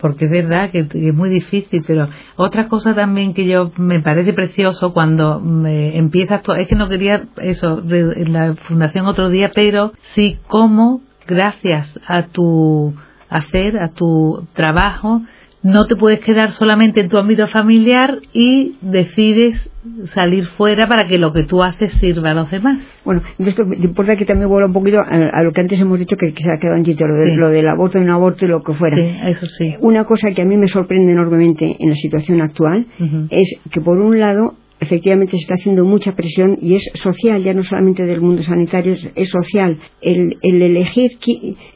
porque 0.00 0.26
es 0.26 0.30
verdad 0.30 0.70
que, 0.70 0.80
es 0.80 1.14
muy 1.14 1.30
difícil, 1.30 1.84
pero 1.86 2.08
otra 2.36 2.68
cosa 2.68 2.94
también 2.94 3.34
que 3.34 3.46
yo 3.46 3.72
me 3.76 4.00
parece 4.00 4.32
precioso 4.32 4.92
cuando 4.92 5.40
me 5.40 5.96
empiezas, 5.96 6.42
es 6.58 6.68
que 6.68 6.74
no 6.74 6.88
quería 6.88 7.24
eso, 7.36 7.80
de, 7.80 8.26
la 8.26 8.54
fundación 8.54 9.06
otro 9.06 9.28
día, 9.28 9.50
pero 9.54 9.92
sí 10.14 10.38
cómo 10.46 11.02
gracias 11.26 11.88
a 12.06 12.24
tu 12.24 12.94
hacer, 13.28 13.78
a 13.78 13.88
tu 13.88 14.46
trabajo, 14.54 15.22
no 15.62 15.86
te 15.86 15.96
puedes 15.96 16.20
quedar 16.20 16.52
solamente 16.52 17.00
en 17.00 17.08
tu 17.08 17.18
ámbito 17.18 17.46
familiar 17.48 18.18
y 18.32 18.76
decides 18.80 19.70
salir 20.14 20.44
fuera 20.44 20.86
para 20.86 21.08
que 21.08 21.18
lo 21.18 21.32
que 21.32 21.44
tú 21.44 21.62
haces 21.62 21.92
sirva 21.94 22.30
a 22.30 22.34
los 22.34 22.50
demás. 22.50 22.78
Bueno, 23.04 23.22
esto 23.38 23.62
importa 23.62 24.16
que 24.16 24.24
también 24.24 24.48
vuelva 24.48 24.66
un 24.66 24.72
poquito 24.72 25.00
a, 25.00 25.42
lo 25.42 25.52
que 25.52 25.60
antes 25.60 25.80
hemos 25.80 25.98
dicho 25.98 26.16
que, 26.16 26.32
se 26.36 26.50
ha 26.50 26.58
quedado 26.58 26.76
en 26.76 26.84
lo, 26.84 27.14
de, 27.16 27.36
lo 27.36 27.48
del 27.50 27.68
aborto, 27.68 27.98
un 27.98 28.10
aborto 28.10 28.44
y 28.44 28.48
lo 28.48 28.62
que 28.62 28.74
fuera. 28.74 28.96
Sí, 28.96 29.18
eso 29.26 29.46
sí. 29.46 29.74
Una 29.80 30.04
cosa 30.04 30.28
que 30.34 30.42
a 30.42 30.44
mí 30.44 30.56
me 30.56 30.68
sorprende 30.68 31.12
enormemente 31.12 31.76
en 31.78 31.88
la 31.88 31.96
situación 31.96 32.40
actual 32.40 32.86
es 33.30 33.60
que 33.70 33.80
por 33.80 33.98
un 33.98 34.18
lado 34.20 34.54
efectivamente 34.80 35.32
se 35.32 35.42
está 35.42 35.54
haciendo 35.54 35.84
mucha 35.84 36.12
presión 36.12 36.56
y 36.60 36.74
es 36.74 36.90
social, 36.94 37.42
ya 37.42 37.54
no 37.54 37.62
solamente 37.62 38.04
del 38.04 38.20
mundo 38.20 38.42
sanitario, 38.42 38.94
es, 39.14 39.28
social. 39.28 39.78
El, 40.00 40.36
elegir, 40.42 41.12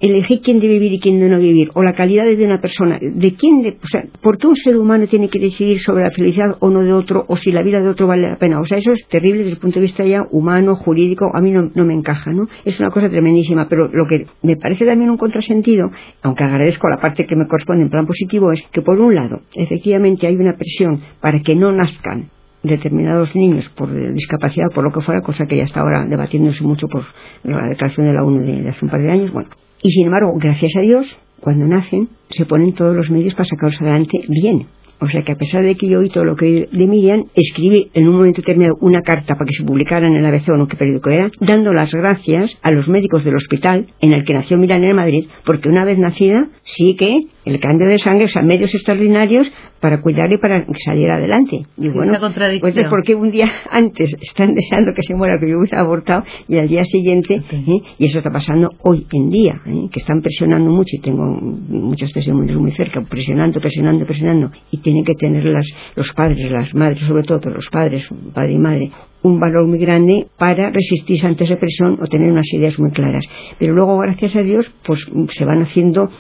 elegir 0.01 0.41
quién 0.43 0.61
debe 0.61 0.75
vivir 0.75 0.95
y 0.95 1.01
quién 1.01 1.21
no 1.29 1.39
vivir, 1.39 1.71
o 1.75 1.83
la 1.83 1.95
calidad 1.95 2.25
de 2.25 2.45
una 2.45 2.61
persona, 2.61 2.99
de 3.01 3.35
quién, 3.35 3.77
o 3.83 3.87
sea, 3.87 4.05
¿por 4.23 4.39
qué 4.39 4.47
un 4.47 4.57
ser 4.57 4.77
humano 4.77 5.07
tiene 5.07 5.29
que 5.29 5.39
decidir 5.39 5.79
sobre 5.79 6.05
la 6.05 6.11
felicidad 6.11 6.57
o 6.61 6.71
no 6.71 6.83
de 6.83 6.93
otro, 6.93 7.25
o 7.29 7.37
si 7.37 7.51
la 7.51 7.63
vida 7.63 7.81
de 7.81 7.89
otro 7.89 8.07
vale 8.07 8.29
la 8.29 8.37
pena? 8.37 8.61
O 8.61 8.65
sea, 8.65 8.79
eso 8.79 8.93
es 8.93 9.07
terrible 9.09 9.41
desde 9.41 9.53
el 9.53 9.59
punto 9.59 9.77
de 9.77 9.83
vista 9.83 10.05
ya 10.05 10.27
humano, 10.31 10.77
jurídico, 10.77 11.31
a 11.35 11.41
mí 11.41 11.51
no, 11.51 11.71
no 11.75 11.85
me 11.85 11.95
encaja, 11.95 12.33
¿no? 12.33 12.47
Es 12.65 12.79
una 12.81 12.91
cosa 12.91 13.09
tremendísima, 13.09 13.69
pero 13.69 13.89
lo 13.89 14.07
que 14.07 14.27
me 14.43 14.57
parece 14.57 14.87
también 14.87 15.11
un 15.11 15.17
contrasentido, 15.17 15.91
aunque 16.23 16.45
agradezco 16.45 16.89
la 16.89 17.01
parte 17.01 17.27
que 17.27 17.37
me 17.37 17.47
corresponde 17.47 17.85
en 17.85 17.91
plan 17.91 18.07
positivo, 18.07 18.53
es 18.53 18.63
que 18.73 18.83
por 18.83 18.99
un 19.01 19.15
lado, 19.15 19.41
efectivamente 19.55 20.27
hay 20.27 20.37
una 20.37 20.55
presión 20.57 21.01
para 21.21 21.41
que 21.41 21.55
no 21.55 21.73
nazcan 21.73 22.31
determinados 22.63 23.35
niños 23.35 23.69
por 23.71 23.91
discapacidad, 24.15 24.67
por 24.75 24.85
lo 24.85 24.93
que 24.93 25.01
fuera, 25.01 25.21
cosa 25.21 25.47
que 25.47 25.57
ya 25.57 25.65
está 25.65 25.81
ahora 25.81 26.07
debatiéndose 26.07 26.65
mucho 26.65 26.87
por 26.89 27.05
la 27.45 27.67
declaración 27.67 28.07
de 28.07 28.13
la 28.13 28.25
ONU 28.25 28.41
de, 28.45 28.69
hace 28.69 28.85
un 28.85 28.91
par 28.91 29.03
de 29.03 29.11
años. 29.11 29.33
Bueno, 29.33 29.51
y 29.83 29.91
sin 29.91 30.07
embargo, 30.07 30.33
gracias 30.37 30.73
a 30.77 30.81
Dios, 30.81 31.19
cuando 31.41 31.67
nacen, 31.67 32.09
se 32.31 32.47
ponen 32.47 32.73
todos 32.73 32.95
los 32.95 33.11
medios 33.11 33.35
para 33.35 33.47
sacarlos 33.47 33.81
adelante 33.81 34.21
bien. 34.29 34.67
O 35.03 35.09
sea 35.09 35.23
que 35.23 35.33
a 35.33 35.35
pesar 35.35 35.65
de 35.65 35.75
que 35.75 35.89
yo 35.89 35.99
oí 35.99 36.11
todo 36.11 36.25
lo 36.25 36.37
que 36.37 36.45
oí 36.45 36.69
de 36.71 36.87
Miriam, 36.87 37.25
escribí 37.35 37.91
en 37.93 38.07
un 38.07 38.15
momento 38.15 38.41
determinado 38.41 38.77
una 38.81 39.03
carta 39.03 39.35
para 39.35 39.47
que 39.47 39.55
se 39.55 39.65
publicara 39.65 40.07
en 40.07 40.15
el 40.15 40.25
ABC 40.25 40.51
o 40.51 40.57
no 40.57 40.69
qué 40.69 40.77
periódico 40.77 41.11
era, 41.11 41.29
dando 41.41 41.73
las 41.73 41.93
gracias 41.93 42.57
a 42.63 42.71
los 42.71 42.87
médicos 42.87 43.25
del 43.25 43.35
hospital 43.35 43.89
en 44.01 44.13
el 44.13 44.25
que 44.25 44.33
nació 44.33 44.59
Miriam 44.59 44.85
en 44.85 44.95
Madrid, 44.95 45.27
porque 45.45 45.69
una 45.69 45.85
vez 45.85 45.99
nacida, 45.99 46.47
sí 46.63 46.95
que 46.95 47.17
el 47.45 47.61
cambio 47.61 47.89
de 47.89 47.99
sangre, 47.99 48.25
o 48.25 48.29
sea, 48.29 48.43
medios 48.43 48.75
extraordinarios 48.75 49.53
para 49.81 50.01
cuidarle 50.01 50.37
y 50.37 50.39
para 50.39 50.65
salir 50.85 51.11
adelante. 51.11 51.63
Y 51.77 51.89
bueno, 51.89 52.13
pues 52.61 52.77
es 52.77 52.87
porque 52.89 53.15
un 53.15 53.31
día 53.31 53.49
antes 53.71 54.15
están 54.21 54.55
deseando 54.55 54.93
que 54.95 55.03
se 55.03 55.15
muera, 55.15 55.39
que 55.39 55.51
yo 55.51 55.59
hubiera 55.59 55.81
abortado, 55.81 56.25
y 56.49 56.59
al 56.59 56.69
día 56.69 56.85
siguiente, 56.85 57.35
¿eh? 57.35 57.81
y 57.99 58.07
eso 58.07 58.19
está 58.19 58.31
pasando 58.31 58.71
hoy 58.83 59.07
en 59.13 59.31
día, 59.31 59.61
¿eh? 59.67 59.89
que 59.91 60.01
están 60.01 60.21
presionando 60.21 60.71
mucho, 60.71 60.97
y 60.97 61.01
tengo 61.01 61.25
muchos 61.25 62.13
testimonios 62.13 62.61
muy 62.61 62.71
cerca, 62.73 63.01
presionando, 63.03 63.61
presionando, 63.61 64.07
presionando, 64.07 64.51
y 64.71 64.79
tienen 64.79 65.05
que 65.05 65.15
tener 65.15 65.45
las, 65.45 65.67
los 65.97 66.13
padres, 66.13 66.51
las 66.51 66.75
madres, 66.75 67.01
sobre 67.01 67.25
todo 67.25 67.51
los 67.51 67.69
padres, 67.71 68.09
padre 68.33 68.53
y 68.53 68.59
madre, 68.59 68.91
un 69.23 69.39
valor 69.39 69.67
muy 69.67 69.79
grande 69.79 70.27
para 70.39 70.71
resistirse 70.71 71.27
ante 71.27 71.45
esa 71.45 71.57
presión 71.57 71.99
o 72.01 72.07
tener 72.07 72.31
unas 72.31 72.53
ideas 72.53 72.79
muy 72.79 72.91
claras. 72.91 73.25
Pero 73.59 73.75
luego, 73.75 73.99
gracias 73.99 74.37
a 74.37 74.43
Dios, 74.43 74.71
pues 74.85 75.07
se 75.29 75.45
van 75.45 75.63
haciendo, 75.63 76.11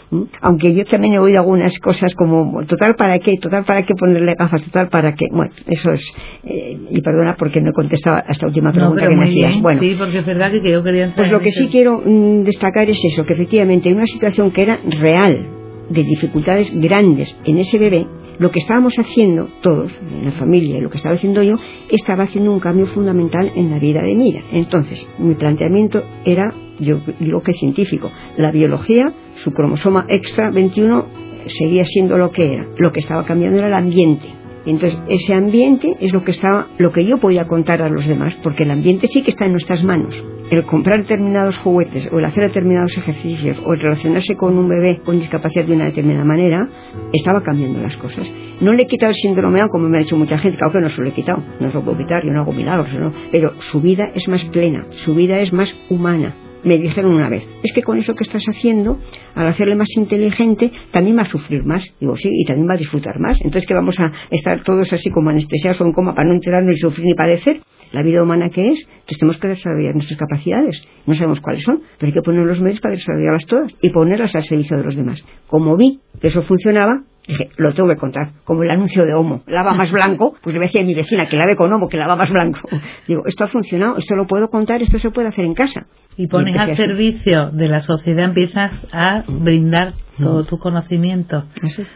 aunque 0.40 0.74
yo 0.74 0.84
también 0.84 1.14
he 1.14 1.18
oído 1.18 1.40
algunas 1.40 1.78
cosas 1.78 2.14
como, 2.14 2.64
total 2.66 2.94
para 2.96 3.18
qué, 3.18 3.34
total 3.40 3.64
para 3.64 3.82
qué 3.82 3.94
ponerle 3.94 4.34
gafas, 4.34 4.62
total 4.62 4.88
para 4.88 5.14
qué. 5.14 5.26
Bueno, 5.30 5.52
eso 5.66 5.92
es, 5.92 6.14
eh, 6.44 6.78
y 6.90 7.00
perdona 7.00 7.36
porque 7.38 7.60
no 7.60 7.70
he 7.70 7.74
contestado 7.74 8.16
a 8.16 8.30
esta 8.30 8.46
última 8.46 8.72
pregunta 8.72 9.06
que 9.06 9.16
me 9.16 9.24
hacías. 9.24 9.60
Bueno, 9.60 9.80
sí, 9.80 9.94
porque 9.98 10.18
es 10.18 10.26
verdad 10.26 10.50
que 10.50 10.70
yo 10.70 10.82
quería 10.82 11.12
Pues 11.16 11.30
lo 11.30 11.40
que 11.40 11.50
sí 11.50 11.68
quiero 11.70 12.02
mm, 12.04 12.44
destacar 12.44 12.88
es 12.88 13.00
eso, 13.04 13.24
que 13.24 13.32
efectivamente 13.32 13.88
hay 13.88 13.94
una 13.94 14.06
situación 14.06 14.50
que 14.52 14.62
era 14.62 14.78
real, 15.00 15.61
de 15.92 16.02
dificultades 16.02 16.70
grandes 16.74 17.36
en 17.44 17.58
ese 17.58 17.78
bebé, 17.78 18.06
lo 18.38 18.50
que 18.50 18.58
estábamos 18.58 18.94
haciendo 18.98 19.48
todos, 19.62 19.92
en 20.00 20.24
la 20.24 20.32
familia, 20.32 20.78
y 20.78 20.80
lo 20.80 20.90
que 20.90 20.96
estaba 20.96 21.14
haciendo 21.14 21.42
yo, 21.42 21.54
estaba 21.90 22.24
haciendo 22.24 22.52
un 22.52 22.60
cambio 22.60 22.86
fundamental 22.86 23.52
en 23.54 23.70
la 23.70 23.78
vida 23.78 24.02
de 24.02 24.14
Mira. 24.14 24.42
Entonces, 24.52 25.06
mi 25.18 25.34
planteamiento 25.34 26.02
era, 26.24 26.52
yo 26.80 27.00
digo 27.20 27.42
que 27.42 27.52
científico, 27.52 28.10
la 28.36 28.50
biología, 28.50 29.12
su 29.36 29.52
cromosoma 29.52 30.06
extra 30.08 30.50
21 30.50 31.06
seguía 31.46 31.84
siendo 31.84 32.16
lo 32.16 32.30
que 32.30 32.52
era. 32.52 32.66
Lo 32.78 32.90
que 32.90 33.00
estaba 33.00 33.24
cambiando 33.24 33.58
era 33.58 33.68
el 33.68 33.74
ambiente. 33.74 34.41
Entonces, 34.64 35.00
ese 35.08 35.34
ambiente 35.34 35.96
es 36.00 36.12
lo 36.12 36.24
que 36.24 36.30
estaba, 36.30 36.68
lo 36.78 36.92
que 36.92 37.04
yo 37.04 37.18
podía 37.18 37.46
contar 37.46 37.82
a 37.82 37.88
los 37.88 38.06
demás, 38.06 38.34
porque 38.42 38.62
el 38.62 38.70
ambiente 38.70 39.06
sí 39.08 39.22
que 39.22 39.30
está 39.30 39.46
en 39.46 39.52
nuestras 39.52 39.82
manos. 39.84 40.14
El 40.50 40.64
comprar 40.66 41.00
determinados 41.00 41.56
juguetes, 41.58 42.10
o 42.12 42.18
el 42.18 42.24
hacer 42.26 42.48
determinados 42.48 42.96
ejercicios, 42.96 43.60
o 43.64 43.72
el 43.72 43.80
relacionarse 43.80 44.36
con 44.36 44.56
un 44.56 44.68
bebé 44.68 45.00
con 45.04 45.18
discapacidad 45.18 45.64
de 45.64 45.74
una 45.74 45.86
determinada 45.86 46.24
manera, 46.24 46.68
estaba 47.12 47.42
cambiando 47.42 47.80
las 47.80 47.96
cosas. 47.96 48.30
No 48.60 48.72
le 48.72 48.82
he 48.82 48.86
quitado 48.86 49.10
el 49.10 49.16
síndrome 49.16 49.60
A, 49.60 49.68
como 49.68 49.88
me 49.88 49.98
ha 49.98 50.00
dicho 50.02 50.16
mucha 50.16 50.38
gente, 50.38 50.58
que 50.58 50.80
no 50.80 50.90
se 50.90 51.00
lo 51.00 51.08
he 51.08 51.12
quitado, 51.12 51.42
no 51.58 51.68
se 51.68 51.74
lo 51.74 51.82
puedo 51.82 51.98
quitar, 51.98 52.22
yo 52.24 52.32
no 52.32 52.42
hago 52.42 52.52
milagros, 52.52 52.88
pero 53.30 53.52
su 53.60 53.80
vida 53.80 54.10
es 54.14 54.28
más 54.28 54.44
plena, 54.44 54.84
su 54.90 55.14
vida 55.14 55.40
es 55.40 55.52
más 55.52 55.74
humana 55.88 56.34
me 56.64 56.78
dijeron 56.78 57.14
una 57.14 57.28
vez, 57.28 57.46
es 57.62 57.72
que 57.72 57.82
con 57.82 57.98
eso 57.98 58.14
que 58.14 58.24
estás 58.24 58.44
haciendo, 58.44 58.98
al 59.34 59.46
hacerle 59.46 59.74
más 59.74 59.88
inteligente, 59.96 60.70
también 60.90 61.16
va 61.16 61.22
a 61.22 61.30
sufrir 61.30 61.64
más. 61.64 61.84
Digo, 62.00 62.16
sí, 62.16 62.30
y 62.32 62.44
también 62.44 62.68
va 62.68 62.74
a 62.74 62.78
disfrutar 62.78 63.18
más. 63.18 63.38
Entonces, 63.40 63.66
que 63.66 63.74
vamos 63.74 63.98
a 63.98 64.12
estar 64.30 64.62
todos 64.62 64.92
así 64.92 65.10
como 65.10 65.30
anestesiados 65.30 65.80
o 65.80 65.84
en 65.84 65.92
coma 65.92 66.14
para 66.14 66.28
no 66.28 66.34
enterarnos 66.34 66.74
ni 66.74 66.78
sufrir 66.78 67.06
ni 67.06 67.14
padecer? 67.14 67.60
La 67.92 68.02
vida 68.02 68.22
humana 68.22 68.48
que 68.48 68.66
es, 68.68 68.80
entonces 68.80 69.18
tenemos 69.18 69.40
que 69.40 69.48
desarrollar 69.48 69.94
nuestras 69.94 70.18
capacidades. 70.18 70.82
No 71.06 71.14
sabemos 71.14 71.40
cuáles 71.40 71.62
son, 71.62 71.82
pero 71.98 72.08
hay 72.08 72.14
que 72.14 72.22
poner 72.22 72.46
los 72.46 72.60
medios 72.60 72.80
para 72.80 72.94
desarrollarlas 72.94 73.46
todas 73.46 73.74
y 73.82 73.90
ponerlas 73.90 74.34
al 74.34 74.42
servicio 74.44 74.78
de 74.78 74.84
los 74.84 74.96
demás. 74.96 75.22
Como 75.46 75.76
vi 75.76 76.00
que 76.20 76.28
eso 76.28 76.42
funcionaba, 76.42 77.02
Dije, 77.26 77.50
lo 77.56 77.72
tengo 77.72 77.88
que 77.88 77.96
contar, 77.96 78.30
como 78.44 78.64
el 78.64 78.70
anuncio 78.70 79.04
de 79.04 79.14
Homo, 79.14 79.42
lava 79.46 79.74
más 79.74 79.92
blanco, 79.92 80.34
pues 80.42 80.54
le 80.54 80.60
decía 80.60 80.80
a 80.80 80.84
mi 80.84 80.94
vecina 80.94 81.28
que 81.28 81.36
lave 81.36 81.54
con 81.54 81.72
Homo, 81.72 81.88
que 81.88 81.96
lava 81.96 82.16
más 82.16 82.30
blanco. 82.30 82.60
Digo, 83.06 83.22
esto 83.26 83.44
ha 83.44 83.48
funcionado, 83.48 83.96
esto 83.96 84.16
lo 84.16 84.26
puedo 84.26 84.50
contar, 84.50 84.82
esto 84.82 84.98
se 84.98 85.10
puede 85.10 85.28
hacer 85.28 85.44
en 85.44 85.54
casa. 85.54 85.86
Y 86.16 86.26
pones 86.26 86.54
al 86.56 86.76
servicio 86.76 87.50
de 87.52 87.68
la 87.68 87.80
sociedad, 87.80 88.26
empiezas 88.26 88.86
a 88.92 89.24
brindar 89.26 89.94
todo 90.18 90.44
tu 90.44 90.58
conocimiento. 90.58 91.44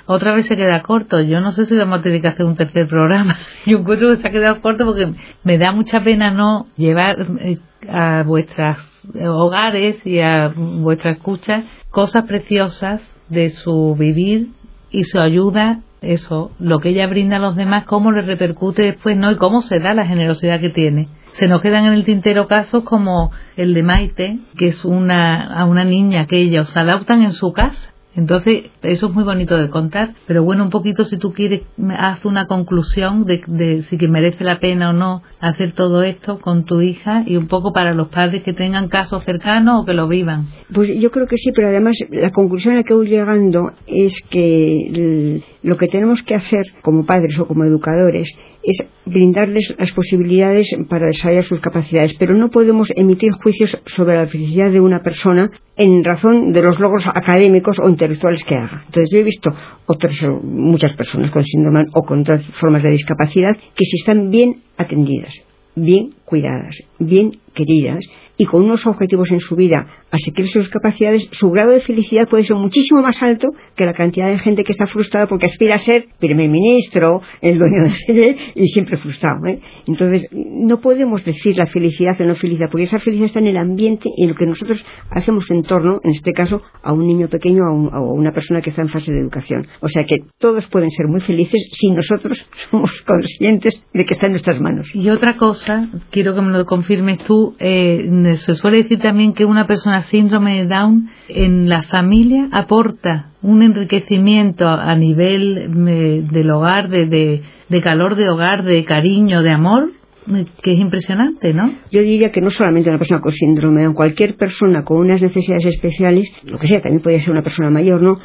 Otra 0.06 0.34
vez 0.34 0.46
se 0.46 0.56
queda 0.56 0.80
corto. 0.80 1.20
Yo 1.20 1.42
no 1.42 1.52
sé 1.52 1.66
si 1.66 1.76
vamos 1.76 1.98
a 1.98 2.02
tener 2.02 2.22
que 2.22 2.28
hacer 2.28 2.46
un 2.46 2.56
tercer 2.56 2.88
programa. 2.88 3.36
Yo 3.66 3.78
encuentro 3.78 4.08
que 4.08 4.22
se 4.22 4.28
ha 4.28 4.30
quedado 4.30 4.62
corto 4.62 4.86
porque 4.86 5.12
me 5.44 5.58
da 5.58 5.72
mucha 5.72 6.00
pena 6.00 6.30
no 6.30 6.66
llevar 6.78 7.26
eh, 7.40 7.58
a 7.90 8.22
vuestros 8.22 8.78
hogares 9.22 10.04
y 10.06 10.20
a 10.20 10.48
vuestra 10.56 11.10
escucha 11.10 11.64
cosas 11.90 12.24
preciosas 12.24 13.02
de 13.28 13.50
su 13.50 13.94
vivir 13.96 14.48
y 14.90 15.04
su 15.04 15.18
ayuda, 15.18 15.80
eso, 16.00 16.52
lo 16.58 16.78
que 16.78 16.90
ella 16.90 17.06
brinda 17.06 17.36
a 17.36 17.40
los 17.40 17.56
demás, 17.56 17.84
cómo 17.84 18.12
le 18.12 18.22
repercute 18.22 18.82
después, 18.82 19.16
¿no? 19.16 19.30
Y 19.30 19.36
cómo 19.36 19.62
se 19.62 19.78
da 19.80 19.94
la 19.94 20.06
generosidad 20.06 20.60
que 20.60 20.70
tiene. 20.70 21.08
Se 21.32 21.48
nos 21.48 21.60
quedan 21.60 21.86
en 21.86 21.92
el 21.92 22.04
tintero 22.04 22.48
casos 22.48 22.84
como 22.84 23.30
el 23.56 23.74
de 23.74 23.82
Maite, 23.82 24.38
que 24.56 24.68
es 24.68 24.84
una, 24.84 25.54
a 25.54 25.64
una 25.64 25.84
niña 25.84 26.26
que 26.26 26.38
ellos 26.38 26.74
adoptan 26.76 27.22
en 27.22 27.32
su 27.32 27.52
casa 27.52 27.95
entonces, 28.16 28.64
eso 28.82 29.08
es 29.08 29.12
muy 29.12 29.24
bonito 29.24 29.56
de 29.58 29.68
contar, 29.68 30.14
pero 30.26 30.42
bueno, 30.42 30.64
un 30.64 30.70
poquito 30.70 31.04
si 31.04 31.18
tú 31.18 31.34
quieres, 31.34 31.62
haz 31.98 32.24
una 32.24 32.46
conclusión 32.46 33.26
de, 33.26 33.42
de, 33.46 33.82
si 33.82 33.98
que 33.98 34.08
merece 34.08 34.42
la 34.42 34.58
pena 34.58 34.90
o 34.90 34.92
no 34.94 35.22
hacer 35.38 35.72
todo 35.72 36.02
esto 36.02 36.38
con 36.38 36.64
tu 36.64 36.80
hija 36.80 37.24
y 37.26 37.36
un 37.36 37.46
poco 37.46 37.72
para 37.74 37.92
los 37.92 38.08
padres 38.08 38.42
que 38.42 38.54
tengan 38.54 38.88
casos 38.88 39.22
cercanos 39.24 39.82
o 39.82 39.84
que 39.84 39.92
lo 39.92 40.08
vivan. 40.08 40.46
Pues 40.72 40.90
yo 40.98 41.10
creo 41.10 41.26
que 41.26 41.36
sí, 41.36 41.50
pero 41.54 41.68
además 41.68 41.98
la 42.10 42.30
conclusión 42.30 42.74
a 42.74 42.78
la 42.78 42.82
que 42.84 42.94
voy 42.94 43.08
llegando 43.08 43.72
es 43.86 44.14
que 44.30 45.42
lo 45.62 45.76
que 45.76 45.88
tenemos 45.88 46.22
que 46.22 46.34
hacer 46.34 46.64
como 46.82 47.04
padres 47.04 47.38
o 47.38 47.46
como 47.46 47.64
educadores 47.64 48.34
es 48.66 48.84
brindarles 49.04 49.74
las 49.78 49.92
posibilidades 49.92 50.68
para 50.88 51.06
desarrollar 51.06 51.44
sus 51.44 51.60
capacidades, 51.60 52.14
pero 52.18 52.34
no 52.34 52.50
podemos 52.50 52.88
emitir 52.96 53.30
juicios 53.42 53.80
sobre 53.86 54.16
la 54.16 54.26
felicidad 54.26 54.70
de 54.70 54.80
una 54.80 55.02
persona 55.02 55.50
en 55.76 56.02
razón 56.02 56.52
de 56.52 56.62
los 56.62 56.80
logros 56.80 57.06
académicos 57.06 57.78
o 57.78 57.88
intelectuales 57.88 58.42
que 58.42 58.56
haga. 58.56 58.82
Entonces 58.86 59.08
yo 59.12 59.18
he 59.18 59.22
visto 59.22 59.50
otras, 59.86 60.20
muchas 60.42 60.94
personas 60.96 61.30
con 61.30 61.44
síndrome 61.44 61.84
o 61.94 62.02
con 62.02 62.20
otras 62.20 62.44
formas 62.60 62.82
de 62.82 62.90
discapacidad 62.90 63.54
que 63.54 63.84
si 63.84 63.96
están 64.00 64.30
bien 64.30 64.62
atendidas, 64.76 65.32
bien 65.76 66.10
cuidadas, 66.24 66.76
bien 66.98 67.32
queridas 67.54 68.04
y 68.36 68.46
con 68.46 68.64
unos 68.64 68.86
objetivos 68.86 69.30
en 69.30 69.40
su 69.40 69.56
vida, 69.56 69.86
asequibles 70.10 70.52
sus 70.52 70.68
capacidades, 70.68 71.28
su 71.32 71.50
grado 71.50 71.70
de 71.70 71.80
felicidad 71.80 72.28
puede 72.28 72.44
ser 72.44 72.56
muchísimo 72.56 73.02
más 73.02 73.22
alto 73.22 73.48
que 73.74 73.84
la 73.84 73.94
cantidad 73.94 74.28
de 74.28 74.38
gente 74.38 74.64
que 74.64 74.72
está 74.72 74.86
frustrada 74.86 75.26
porque 75.26 75.46
aspira 75.46 75.74
a 75.74 75.78
ser 75.78 76.06
primer 76.18 76.48
ministro, 76.48 77.22
el 77.40 77.58
dueño 77.58 77.84
de 77.84 77.90
sede 77.90 78.36
y 78.54 78.68
siempre 78.68 78.96
frustrado. 78.96 79.46
¿eh? 79.46 79.60
Entonces, 79.86 80.28
no 80.32 80.80
podemos 80.80 81.24
decir 81.24 81.56
la 81.56 81.66
felicidad 81.66 82.20
o 82.20 82.24
no 82.24 82.34
felicidad, 82.34 82.68
porque 82.70 82.84
esa 82.84 82.98
felicidad 82.98 83.26
está 83.26 83.38
en 83.40 83.48
el 83.48 83.56
ambiente 83.56 84.08
y 84.16 84.24
en 84.24 84.30
lo 84.30 84.34
que 84.34 84.46
nosotros 84.46 84.84
hacemos 85.10 85.50
en 85.50 85.62
torno, 85.62 86.00
en 86.02 86.10
este 86.10 86.32
caso, 86.32 86.62
a 86.82 86.92
un 86.92 87.06
niño 87.06 87.28
pequeño 87.28 87.62
o 87.64 87.90
a, 87.92 88.00
una 88.00 88.32
persona 88.32 88.60
que 88.60 88.70
está 88.70 88.82
en 88.82 88.88
fase 88.88 89.12
de 89.12 89.20
educación. 89.20 89.66
O 89.80 89.88
sea 89.88 90.04
que 90.04 90.18
todos 90.38 90.66
pueden 90.68 90.90
ser 90.90 91.06
muy 91.08 91.20
felices 91.20 91.68
si 91.72 91.90
nosotros 91.90 92.38
somos 92.70 92.90
conscientes 93.06 93.84
de 93.92 94.04
que 94.04 94.14
está 94.14 94.26
en 94.26 94.32
nuestras 94.32 94.60
manos. 94.60 94.88
Y 94.94 95.08
otra 95.10 95.36
cosa, 95.36 95.88
quiero 96.10 96.34
que 96.34 96.42
me 96.42 96.52
lo 96.52 96.64
confirmes 96.64 97.18
tú, 97.18 97.54
eh, 97.58 98.04
se 98.34 98.54
suele 98.54 98.78
decir 98.78 98.98
también 98.98 99.32
que 99.32 99.44
una 99.44 99.66
persona 99.66 100.02
síndrome 100.02 100.58
de 100.58 100.66
Down 100.66 101.08
en 101.28 101.68
la 101.68 101.82
familia 101.84 102.48
aporta 102.52 103.32
un 103.42 103.62
enriquecimiento 103.62 104.66
a 104.66 104.94
nivel 104.96 105.70
eh, 105.88 106.24
del 106.30 106.50
hogar, 106.50 106.88
de, 106.88 107.06
de, 107.06 107.80
calor 107.82 108.16
de 108.16 108.28
hogar, 108.28 108.64
de 108.64 108.84
cariño, 108.84 109.42
de 109.42 109.50
amor, 109.50 109.92
eh, 110.34 110.44
que 110.62 110.72
es 110.72 110.80
impresionante, 110.80 111.52
¿no? 111.52 111.72
Yo 111.92 112.02
diría 112.02 112.32
que 112.32 112.40
no 112.40 112.50
solamente 112.50 112.90
una 112.90 112.98
persona 112.98 113.20
con 113.20 113.32
síndrome, 113.32 113.82
Down, 113.82 113.94
cualquier 113.94 114.36
persona 114.36 114.82
con 114.82 114.98
unas 114.98 115.22
necesidades 115.22 115.66
especiales, 115.66 116.28
lo 116.44 116.58
que 116.58 116.66
sea, 116.66 116.80
también 116.80 117.02
puede 117.02 117.20
ser 117.20 117.32
una 117.32 117.42
persona 117.42 117.70
mayor, 117.70 118.02
¿no? 118.02 118.18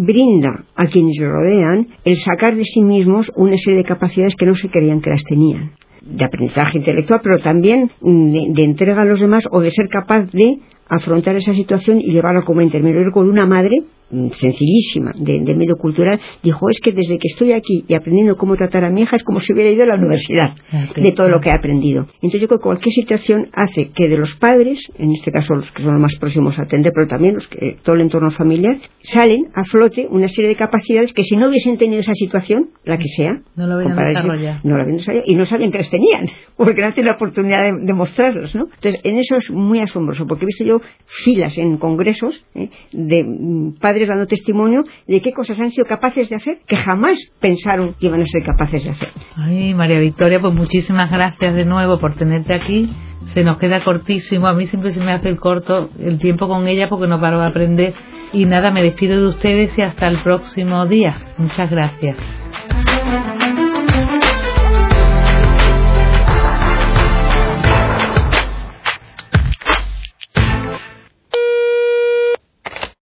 brinda 0.00 0.64
a 0.76 0.86
quienes 0.86 1.18
lo 1.18 1.32
rodean 1.32 1.88
el 2.04 2.16
sacar 2.16 2.54
de 2.54 2.64
sí 2.64 2.82
mismos 2.82 3.30
una 3.34 3.56
serie 3.56 3.78
de 3.78 3.84
capacidades 3.84 4.36
que 4.36 4.46
no 4.46 4.54
se 4.54 4.68
creían 4.68 5.00
que 5.00 5.10
las 5.10 5.24
tenían 5.24 5.72
de 6.02 6.24
aprendizaje 6.24 6.78
intelectual, 6.78 7.20
pero 7.22 7.38
también 7.38 7.90
de, 8.00 8.64
entrega 8.64 9.02
a 9.02 9.04
los 9.04 9.20
demás 9.20 9.44
o 9.50 9.60
de 9.60 9.70
ser 9.70 9.88
capaz 9.88 10.30
de 10.32 10.58
afrontar 10.88 11.36
esa 11.36 11.52
situación 11.52 12.00
y 12.00 12.12
llevarla 12.12 12.42
como 12.42 12.60
intermediario 12.60 13.12
con 13.12 13.28
una 13.28 13.46
madre 13.46 13.84
Mm, 14.10 14.30
sencillísima 14.30 15.12
de, 15.14 15.54
medio 15.54 15.76
cultural, 15.76 16.18
dijo, 16.42 16.70
es 16.70 16.80
que 16.80 16.92
desde 16.92 17.18
que 17.18 17.28
estoy 17.28 17.52
aquí 17.52 17.84
y 17.86 17.94
aprendiendo 17.94 18.38
cómo 18.38 18.56
tratar 18.56 18.84
a 18.84 18.90
mi 18.90 19.02
hija 19.02 19.16
es 19.16 19.22
como 19.22 19.42
si 19.42 19.52
hubiera 19.52 19.70
ido 19.70 19.82
a 19.82 19.86
la 19.86 19.96
universidad 19.96 20.54
de 20.72 21.12
todo 21.14 21.28
lo 21.28 21.40
que 21.40 21.50
he 21.50 21.52
aprendido. 21.52 22.06
Entonces 22.14 22.40
yo 22.40 22.48
creo 22.48 22.58
que 22.58 22.62
cualquier 22.62 22.92
situación 22.92 23.48
hace 23.52 23.90
que 23.90 24.08
de 24.08 24.16
los 24.16 24.34
padres, 24.36 24.80
en 24.96 25.10
este 25.10 25.30
caso 25.30 25.54
los 25.54 25.70
que 25.72 25.82
son 25.82 25.92
los 25.92 26.00
más 26.00 26.14
próximos 26.18 26.58
a 26.58 26.62
atender, 26.62 26.92
pero 26.94 27.06
también 27.06 27.34
los 27.34 27.46
que 27.48 27.76
todo 27.82 27.96
el 27.96 28.02
entorno 28.02 28.30
familiar, 28.30 28.78
salen 29.00 29.48
a 29.54 29.64
flote 29.64 30.06
una 30.08 30.28
serie 30.28 30.48
de 30.48 30.56
capacidades 30.56 31.12
que 31.12 31.22
si 31.22 31.36
no 31.36 31.48
hubiesen 31.48 31.76
tenido 31.76 32.00
esa 32.00 32.14
situación, 32.14 32.70
la 32.84 32.96
que 32.96 33.08
sea, 33.14 33.42
no 33.56 33.66
lo 33.66 33.74
habían. 33.74 34.60
No 34.64 35.22
y 35.26 35.34
no 35.34 35.44
sabían 35.44 35.70
que 35.70 35.78
las 35.78 35.90
tenían, 35.90 36.24
porque 36.56 36.80
no 36.80 36.94
tienen 36.94 37.10
la 37.10 37.16
oportunidad 37.16 37.64
de, 37.78 37.92
mostrarlas, 37.92 38.54
¿no? 38.54 38.68
Entonces 38.74 39.02
en 39.04 39.18
eso 39.18 39.36
es 39.36 39.50
muy 39.50 39.80
asombroso, 39.80 40.24
porque 40.26 40.44
he 40.44 40.46
visto 40.46 40.64
yo 40.64 40.77
filas 41.24 41.56
en 41.58 41.78
congresos 41.78 42.44
¿eh? 42.54 42.70
de 42.92 43.24
mm, 43.24 43.78
padres 43.80 44.08
dando 44.08 44.26
testimonio 44.26 44.82
de 45.06 45.20
qué 45.20 45.32
cosas 45.32 45.60
han 45.60 45.70
sido 45.70 45.86
capaces 45.86 46.28
de 46.28 46.36
hacer 46.36 46.58
que 46.66 46.76
jamás 46.76 47.18
pensaron 47.40 47.94
que 47.94 48.06
iban 48.06 48.20
a 48.20 48.26
ser 48.26 48.42
capaces 48.44 48.84
de 48.84 48.90
hacer. 48.90 49.08
Ay, 49.36 49.74
María 49.74 50.00
Victoria, 50.00 50.40
pues 50.40 50.54
muchísimas 50.54 51.10
gracias 51.10 51.54
de 51.54 51.64
nuevo 51.64 51.98
por 51.98 52.16
tenerte 52.16 52.54
aquí. 52.54 52.90
Se 53.34 53.44
nos 53.44 53.58
queda 53.58 53.84
cortísimo, 53.84 54.46
a 54.46 54.54
mí 54.54 54.66
siempre 54.66 54.90
se 54.92 55.00
me 55.00 55.12
hace 55.12 55.28
el 55.28 55.38
corto 55.38 55.90
el 55.98 56.18
tiempo 56.18 56.48
con 56.48 56.66
ella 56.66 56.88
porque 56.88 57.06
no 57.06 57.20
paro 57.20 57.40
de 57.40 57.46
aprender. 57.46 57.94
Y 58.32 58.44
nada, 58.44 58.70
me 58.70 58.82
despido 58.82 59.18
de 59.18 59.26
ustedes 59.26 59.76
y 59.78 59.82
hasta 59.82 60.06
el 60.06 60.22
próximo 60.22 60.86
día. 60.86 61.16
Muchas 61.38 61.70
gracias. 61.70 62.16